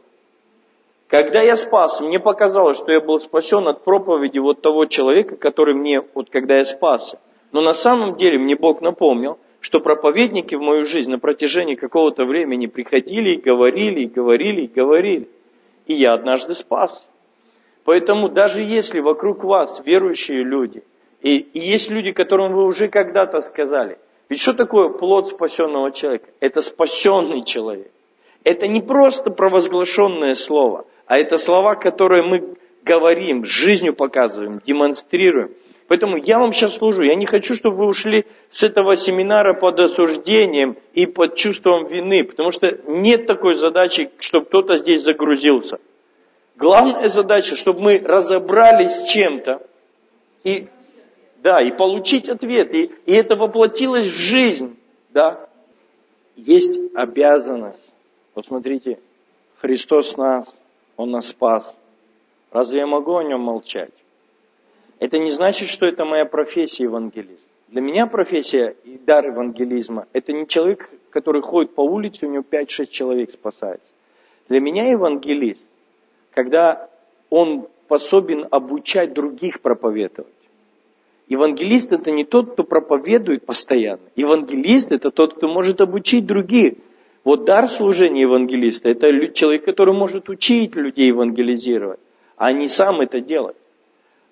Когда 1.07 1.41
я 1.41 1.55
спас, 1.55 2.01
мне 2.01 2.19
показалось, 2.19 2.77
что 2.77 2.91
я 2.91 2.99
был 2.99 3.19
спасен 3.19 3.67
от 3.67 3.83
проповеди 3.83 4.39
вот 4.39 4.61
того 4.61 4.85
человека, 4.85 5.35
который 5.35 5.75
мне, 5.75 6.01
вот 6.13 6.29
когда 6.29 6.57
я 6.57 6.65
спасся. 6.65 7.19
Но 7.51 7.61
на 7.61 7.73
самом 7.73 8.15
деле 8.15 8.39
мне 8.39 8.55
Бог 8.55 8.81
напомнил, 8.81 9.37
что 9.63 9.79
проповедники 9.79 10.55
в 10.55 10.61
мою 10.61 10.85
жизнь 10.85 11.09
на 11.09 11.19
протяжении 11.19 11.75
какого-то 11.75 12.25
времени 12.25 12.65
приходили 12.65 13.35
и 13.35 13.41
говорили, 13.41 14.01
и 14.01 14.07
говорили, 14.07 14.63
и 14.63 14.67
говорили. 14.67 15.29
И 15.87 15.93
я 15.93 16.13
однажды 16.13 16.53
спас. 16.53 17.07
Поэтому 17.85 18.27
даже 18.27 18.61
если 18.61 18.99
вокруг 18.99 19.45
вас 19.45 19.81
верующие 19.85 20.43
люди, 20.43 20.83
и, 21.21 21.37
и 21.37 21.59
есть 21.59 21.89
люди, 21.89 22.11
которым 22.11 22.53
вы 22.53 22.65
уже 22.65 22.89
когда-то 22.89 23.39
сказали, 23.39 23.97
ведь 24.27 24.41
что 24.41 24.53
такое 24.53 24.89
плод 24.89 25.29
спасенного 25.29 25.93
человека? 25.93 26.29
Это 26.41 26.59
спасенный 26.59 27.45
человек. 27.45 27.91
Это 28.43 28.67
не 28.67 28.81
просто 28.81 29.31
провозглашенное 29.31 30.33
слово, 30.33 30.85
а 31.05 31.17
это 31.17 31.37
слова, 31.37 31.75
которые 31.75 32.23
мы 32.23 32.57
говорим, 32.83 33.45
жизнью 33.45 33.95
показываем, 33.95 34.59
демонстрируем. 34.65 35.51
Поэтому 35.87 36.17
я 36.17 36.39
вам 36.39 36.53
сейчас 36.53 36.75
служу. 36.75 37.03
Я 37.03 37.15
не 37.15 37.25
хочу, 37.25 37.55
чтобы 37.55 37.77
вы 37.77 37.85
ушли 37.87 38.25
с 38.49 38.63
этого 38.63 38.95
семинара 38.95 39.53
под 39.53 39.79
осуждением 39.79 40.77
и 40.93 41.05
под 41.05 41.35
чувством 41.35 41.87
вины, 41.87 42.23
потому 42.23 42.51
что 42.51 42.67
нет 42.87 43.27
такой 43.27 43.55
задачи, 43.55 44.09
чтобы 44.19 44.45
кто-то 44.45 44.77
здесь 44.77 45.03
загрузился. 45.03 45.79
Главная 46.55 47.09
задача, 47.09 47.55
чтобы 47.55 47.81
мы 47.81 47.99
разобрались 47.99 48.91
с 48.91 49.09
чем-то 49.09 49.65
и, 50.43 50.67
да, 51.41 51.61
и 51.61 51.71
получить 51.71 52.29
ответ. 52.29 52.73
И, 52.73 52.91
и 53.05 53.13
это 53.13 53.35
воплотилось 53.35 54.05
в 54.05 54.15
жизнь. 54.15 54.77
Да? 55.09 55.47
Есть 56.35 56.79
обязанность. 56.95 57.91
Вот 58.35 58.45
смотрите, 58.45 58.99
Христос 59.59 60.17
нас, 60.17 60.55
Он 60.95 61.11
нас 61.11 61.27
спас. 61.27 61.75
Разве 62.51 62.81
я 62.81 62.87
могу 62.87 63.15
о 63.15 63.23
нем 63.23 63.41
молчать? 63.41 63.91
Это 65.03 65.19
не 65.19 65.31
значит, 65.31 65.67
что 65.67 65.85
это 65.85 66.05
моя 66.05 66.23
профессия 66.25 66.85
евангелист. 66.85 67.45
Для 67.67 67.81
меня 67.81 68.07
профессия 68.07 68.73
и 68.85 68.97
дар 68.97 69.25
евангелизма– 69.25 70.07
это 70.13 70.31
не 70.31 70.47
человек, 70.47 70.89
который 71.09 71.41
ходит 71.41 71.75
по 71.75 71.81
улице, 71.81 72.25
у 72.25 72.29
него 72.31 72.45
5-6 72.49 72.87
человек 72.89 73.29
спасается. 73.29 73.89
Для 74.47 74.61
меня 74.61 74.87
евангелист 74.87 75.67
когда 76.33 76.89
он 77.29 77.67
способен 77.85 78.47
обучать 78.49 79.13
других 79.13 79.59
проповедовать. 79.59 80.31
Евангелист 81.27 81.91
это 81.91 82.09
не 82.09 82.23
тот, 82.23 82.53
кто 82.53 82.63
проповедует 82.63 83.45
постоянно. 83.45 84.07
Евангелист 84.15 84.93
это 84.93 85.11
тот, 85.11 85.33
кто 85.33 85.49
может 85.49 85.81
обучить 85.81 86.25
других. 86.25 86.75
Вот 87.25 87.43
дар 87.43 87.67
служения 87.67 88.21
евангелиста 88.21 88.87
это 88.87 89.27
человек, 89.33 89.65
который 89.65 89.93
может 89.93 90.29
учить 90.29 90.75
людей 90.75 91.07
евангелизировать, 91.07 91.99
а 92.37 92.53
не 92.53 92.67
сам 92.69 93.01
это 93.01 93.19
делать. 93.19 93.57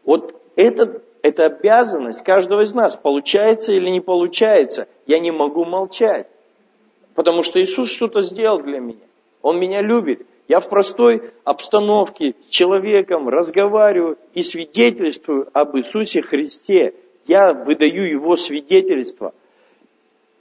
Вот 0.06 0.36
это, 0.56 1.02
это 1.22 1.45
обязанность 1.45 2.24
каждого 2.24 2.62
из 2.62 2.74
нас. 2.74 2.95
Получается 2.95 3.74
или 3.74 3.89
не 3.89 4.02
получается, 4.02 4.88
я 5.06 5.20
не 5.20 5.32
могу 5.32 5.66
молчать. 5.66 6.28
Потому 7.16 7.43
что 7.43 7.62
Иисус 7.62 7.91
что-то 7.91 8.22
сделал 8.22 8.62
для 8.62 8.80
меня. 8.80 9.06
Он 9.41 9.60
меня 9.60 9.82
любит. 9.82 10.26
Я 10.47 10.60
в 10.60 10.70
простой 10.70 11.32
обстановке 11.43 12.36
с 12.47 12.49
человеком 12.49 13.30
разговариваю 13.30 14.18
и 14.34 14.41
свидетельствую 14.43 15.47
об 15.54 15.78
Иисусе 15.78 16.22
Христе. 16.22 16.93
Я 17.28 17.54
выдаю 17.54 18.10
Его 18.10 18.36
свидетельство. 18.36 19.34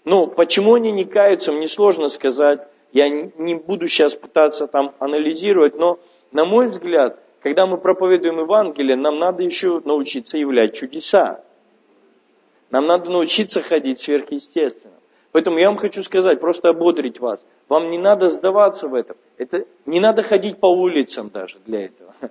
Ну, 0.05 0.27
почему 0.27 0.75
они 0.75 0.91
не 0.93 1.05
каются, 1.05 1.53
мне 1.53 1.69
сложно 1.69 2.09
сказать. 2.09 2.61
Я 2.93 3.09
не 3.09 3.55
буду 3.55 3.87
сейчас 3.87 4.17
пытаться 4.17 4.67
там 4.67 4.95
анализировать, 4.99 5.77
но, 5.77 6.01
на 6.33 6.45
мой 6.45 6.67
взгляд, 6.67 7.21
когда 7.43 7.67
мы 7.67 7.79
проповедуем 7.79 8.41
Евангелие, 8.41 8.97
нам 8.97 9.19
надо 9.19 9.43
еще 9.43 9.81
научиться 9.85 10.37
являть 10.37 10.77
чудеса. 10.77 11.43
Нам 12.71 12.87
надо 12.87 13.11
научиться 13.11 13.63
ходить 13.63 14.01
сверхъестественно. 14.01 14.95
Поэтому 15.33 15.59
я 15.59 15.69
вам 15.69 15.77
хочу 15.77 16.03
сказать, 16.03 16.41
просто 16.41 16.71
ободрить 16.71 17.21
вас. 17.21 17.41
Вам 17.69 17.91
не 17.91 17.99
надо 17.99 18.29
сдаваться 18.29 18.89
в 18.89 18.95
этом. 18.95 19.17
Это, 19.39 19.65
не 19.87 20.01
надо 20.01 20.23
ходить 20.23 20.59
по 20.59 20.67
улицам 20.67 21.31
даже 21.33 21.59
для 21.65 21.87
этого. 21.87 22.15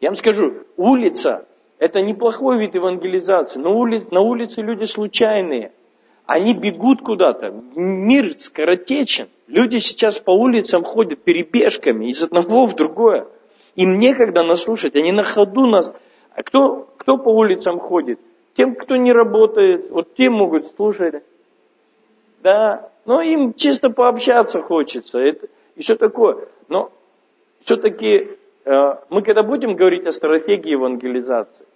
Я 0.00 0.10
вам 0.10 0.16
скажу, 0.16 0.64
улица– 0.76 1.46
это 1.78 2.02
неплохой 2.02 2.58
вид 2.58 2.74
евангелизации. 2.74 3.58
Но 3.58 3.76
ули, 3.78 4.02
на 4.10 4.20
улице 4.20 4.60
люди 4.60 4.84
случайные. 4.84 5.72
Они 6.26 6.52
бегут 6.52 7.00
куда-то. 7.00 7.50
Мир 7.74 8.36
скоротечен. 8.38 9.28
Люди 9.46 9.78
сейчас 9.78 10.18
по 10.18 10.32
улицам 10.32 10.84
ходят 10.84 11.22
перебежками 11.22 12.06
из 12.06 12.22
одного 12.22 12.66
в 12.66 12.74
другое. 12.74 13.26
Им 13.78 13.98
некогда 13.98 14.42
нас 14.42 14.62
слушать, 14.62 14.96
они 14.96 15.12
на 15.12 15.22
ходу 15.22 15.66
нас... 15.66 15.94
А 16.34 16.42
кто, 16.42 16.88
кто 16.98 17.16
по 17.16 17.28
улицам 17.28 17.78
ходит? 17.78 18.18
Тем, 18.54 18.74
кто 18.74 18.96
не 18.96 19.12
работает, 19.12 19.90
вот 19.90 20.14
те 20.16 20.28
могут 20.30 20.66
слушать 20.66 21.22
да, 22.42 22.90
но 23.04 23.20
им 23.20 23.54
чисто 23.54 23.90
пообщаться 23.90 24.60
хочется, 24.62 25.18
это, 25.18 25.48
и 25.76 25.82
все 25.82 25.94
такое. 25.94 26.48
Но 26.68 26.90
все-таки 27.64 28.36
э, 28.64 28.70
мы 29.10 29.22
когда 29.22 29.42
будем 29.42 29.74
говорить 29.74 30.06
о 30.06 30.12
стратегии 30.12 30.72
евангелизации, 30.72 31.66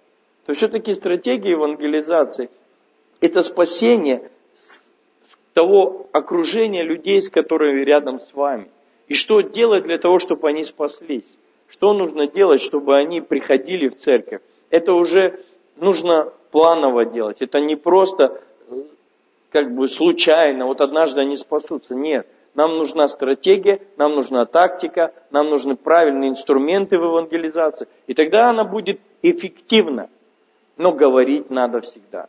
то 0.45 0.53
все-таки 0.53 0.91
стратегия 0.91 1.51
евангелизации– 1.51 2.49
это 3.21 3.43
спасение 3.43 4.29
того 5.53 6.07
окружения 6.11 6.83
людей, 6.83 7.21
с 7.21 7.29
которыми 7.29 7.83
рядом 7.83 8.19
с 8.19 8.33
вами. 8.33 8.69
И 9.07 9.13
что 9.13 9.41
делать 9.41 9.83
для 9.83 9.97
того, 9.97 10.19
чтобы 10.19 10.49
они 10.49 10.63
спаслись? 10.63 11.31
Что 11.73 11.91
нужно 11.93 12.27
делать, 12.27 12.61
чтобы 12.61 12.95
они 12.95 13.19
приходили 13.19 13.89
в 13.89 13.95
церковь? 13.97 14.41
Это 14.69 14.93
уже 14.93 15.39
нужно 15.77 16.31
планово 16.51 17.03
делать. 17.03 17.41
Это 17.41 17.59
не 17.59 17.75
просто 17.75 18.39
как 19.49 19.73
бы 19.73 19.87
случайно, 19.87 20.67
вот 20.67 20.81
однажды 20.81 21.21
они 21.21 21.35
спасутся. 21.35 21.95
Нет, 21.95 22.27
нам 22.53 22.77
нужна 22.77 23.07
стратегия, 23.07 23.81
нам 23.97 24.13
нужна 24.13 24.45
тактика, 24.45 25.13
нам 25.31 25.49
нужны 25.49 25.75
правильные 25.75 26.29
инструменты 26.29 26.99
в 26.99 27.05
евангелизации. 27.05 27.87
И 28.05 28.13
тогда 28.13 28.51
она 28.51 28.65
будет 28.65 28.99
эффективна. 29.23 30.11
Но 30.77 30.91
говорить 30.91 31.49
надо 31.49 31.81
всегда. 31.81 32.27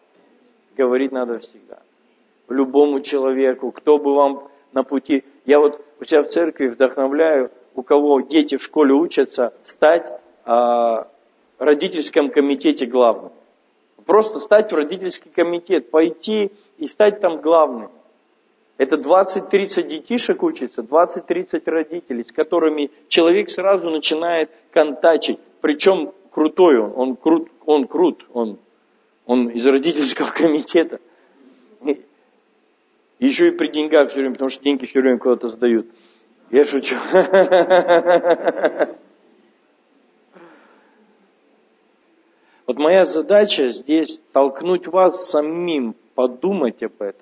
Говорить 0.74 1.12
надо 1.12 1.40
всегда. 1.40 1.80
Любому 2.48 3.00
человеку, 3.00 3.72
кто 3.72 3.98
бы 3.98 4.14
вам 4.14 4.48
на 4.72 4.84
пути. 4.84 5.22
Я 5.44 5.60
вот 5.60 5.84
у 6.00 6.04
себя 6.04 6.22
в 6.22 6.28
церкви 6.28 6.68
вдохновляю, 6.68 7.50
у 7.74 7.82
кого 7.82 8.20
дети 8.20 8.56
в 8.56 8.62
школе 8.62 8.94
учатся, 8.94 9.52
стать 9.64 10.06
а, 10.44 11.08
в 11.58 11.62
родительском 11.62 12.30
комитете 12.30 12.86
главным. 12.86 13.32
Просто 14.06 14.38
стать 14.38 14.70
в 14.70 14.74
родительский 14.74 15.30
комитет, 15.30 15.90
пойти 15.90 16.52
и 16.78 16.86
стать 16.86 17.20
там 17.20 17.40
главным. 17.40 17.90
Это 18.76 18.96
20-30 18.96 19.88
детишек 19.88 20.42
учится, 20.42 20.82
20-30 20.82 21.62
родителей, 21.66 22.24
с 22.24 22.32
которыми 22.32 22.90
человек 23.08 23.48
сразу 23.48 23.88
начинает 23.88 24.50
контачить. 24.72 25.38
Причем 25.60 26.12
крутой 26.30 26.78
он, 26.78 26.92
он 26.96 27.16
крут, 27.16 27.48
он 27.64 27.86
крут, 27.86 28.26
он, 28.32 28.58
он 29.26 29.48
из 29.48 29.66
родительского 29.66 30.30
комитета. 30.34 31.00
Еще 33.20 33.48
и 33.48 33.50
при 33.52 33.68
деньгах 33.68 34.10
все 34.10 34.18
время, 34.18 34.32
потому 34.32 34.50
что 34.50 34.62
деньги 34.62 34.84
все 34.84 35.00
время 35.00 35.18
куда-то 35.18 35.48
сдают. 35.48 35.86
Я 36.54 36.64
шучу. 36.64 36.94
Вот 42.66 42.78
моя 42.78 43.04
задача 43.04 43.68
здесь 43.68 44.18
толкнуть 44.32 44.86
вас 44.86 45.30
самим 45.30 45.94
подумать 46.14 46.82
об 46.82 47.02
этом 47.02 47.20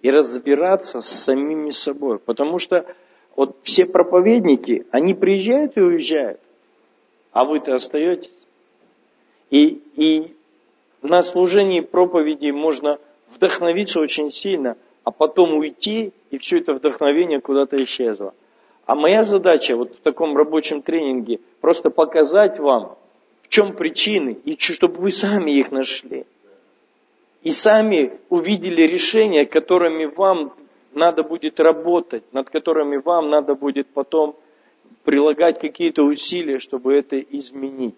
и 0.00 0.12
разбираться 0.12 1.00
с 1.00 1.08
самими 1.08 1.70
собой. 1.70 2.20
Потому 2.20 2.60
что 2.60 2.86
вот 3.34 3.56
все 3.64 3.84
проповедники, 3.84 4.86
они 4.92 5.14
приезжают 5.14 5.76
и 5.76 5.80
уезжают, 5.80 6.40
а 7.32 7.44
вы-то 7.44 7.74
остаетесь. 7.74 8.30
И, 9.50 9.82
и 9.96 10.36
на 11.02 11.24
служении 11.24 11.80
проповеди 11.80 12.50
можно 12.50 13.00
вдохновиться 13.34 14.00
очень 14.00 14.30
сильно, 14.30 14.76
а 15.02 15.10
потом 15.10 15.54
уйти, 15.54 16.12
и 16.30 16.38
все 16.38 16.58
это 16.58 16.74
вдохновение 16.74 17.40
куда-то 17.40 17.82
исчезло. 17.82 18.34
А 18.90 18.96
моя 18.96 19.22
задача 19.22 19.76
вот 19.76 19.94
в 19.94 20.00
таком 20.00 20.36
рабочем 20.36 20.82
тренинге 20.82 21.38
просто 21.60 21.90
показать 21.90 22.58
вам, 22.58 22.98
в 23.42 23.48
чем 23.48 23.76
причины, 23.76 24.36
и 24.44 24.56
чтобы 24.58 24.96
вы 24.96 25.12
сами 25.12 25.52
их 25.52 25.70
нашли. 25.70 26.26
и 27.44 27.50
сами 27.50 28.18
увидели 28.30 28.82
решения, 28.82 29.46
которыми 29.46 30.06
вам 30.06 30.52
надо 30.92 31.22
будет 31.22 31.60
работать, 31.60 32.24
над 32.32 32.50
которыми 32.50 32.96
вам 32.96 33.30
надо 33.30 33.54
будет 33.54 33.86
потом 33.94 34.34
прилагать 35.04 35.60
какие-то 35.60 36.02
усилия, 36.02 36.58
чтобы 36.58 36.92
это 36.92 37.16
изменить. 37.20 37.94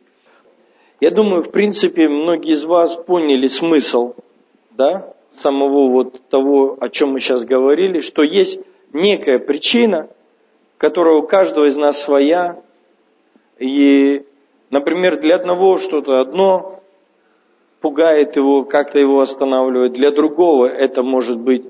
Я 1.01 1.11
думаю, 1.11 1.43
в 1.43 1.51
принципе, 1.51 2.07
многие 2.07 2.53
из 2.53 2.67
вас 2.67 2.97
поняли 2.97 3.47
смысл 3.47 4.13
да, 4.73 5.15
самого 5.41 5.91
вот 5.91 6.21
того, 6.29 6.77
о 6.79 6.91
чем 6.91 7.13
мы 7.13 7.21
сейчас 7.21 7.45
говорили, 7.45 8.01
что 8.01 8.23
есть 8.23 8.61
некая 8.93 9.39
причина, 9.39 10.11
которая 10.83 11.15
у 11.15 11.23
каждого 11.23 11.67
из 11.67 11.77
нас 11.77 12.03
своя, 12.03 12.61
и, 13.61 14.25
например, 14.71 15.21
для 15.21 15.37
одного 15.37 15.79
что-то 15.79 16.19
одно 16.19 16.83
пугает 17.81 18.35
его, 18.35 18.65
как-то 18.65 18.99
его 18.99 19.21
останавливает, 19.21 19.93
для 19.93 20.11
другого 20.11 20.67
это 20.67 21.05
может 21.05 21.39
быть 21.39 21.67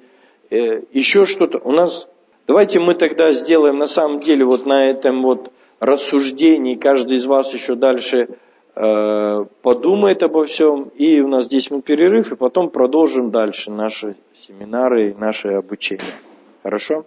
э, 0.48 0.80
еще 0.92 1.26
что-то. 1.26 1.58
У 1.58 1.72
нас, 1.72 2.08
давайте 2.46 2.80
мы 2.80 2.94
тогда 2.94 3.32
сделаем 3.32 3.76
на 3.76 3.86
самом 3.86 4.20
деле 4.20 4.46
вот 4.46 4.64
на 4.64 4.86
этом 4.88 5.20
вот 5.20 5.52
рассуждении, 5.78 6.76
каждый 6.76 7.16
из 7.16 7.26
вас 7.26 7.52
еще 7.52 7.74
дальше 7.74 8.28
э, 8.74 9.44
подумает 9.60 10.22
обо 10.22 10.46
всем, 10.46 10.84
и 10.96 11.20
у 11.20 11.28
нас 11.28 11.46
10 11.48 11.70
минут 11.70 11.84
перерыв, 11.84 12.32
и 12.32 12.36
потом 12.36 12.70
продолжим 12.70 13.30
дальше 13.30 13.72
наши 13.72 14.16
семинары 14.48 15.10
и 15.10 15.14
наше 15.14 15.48
обучение. 15.48 16.14
Хорошо? 16.62 17.04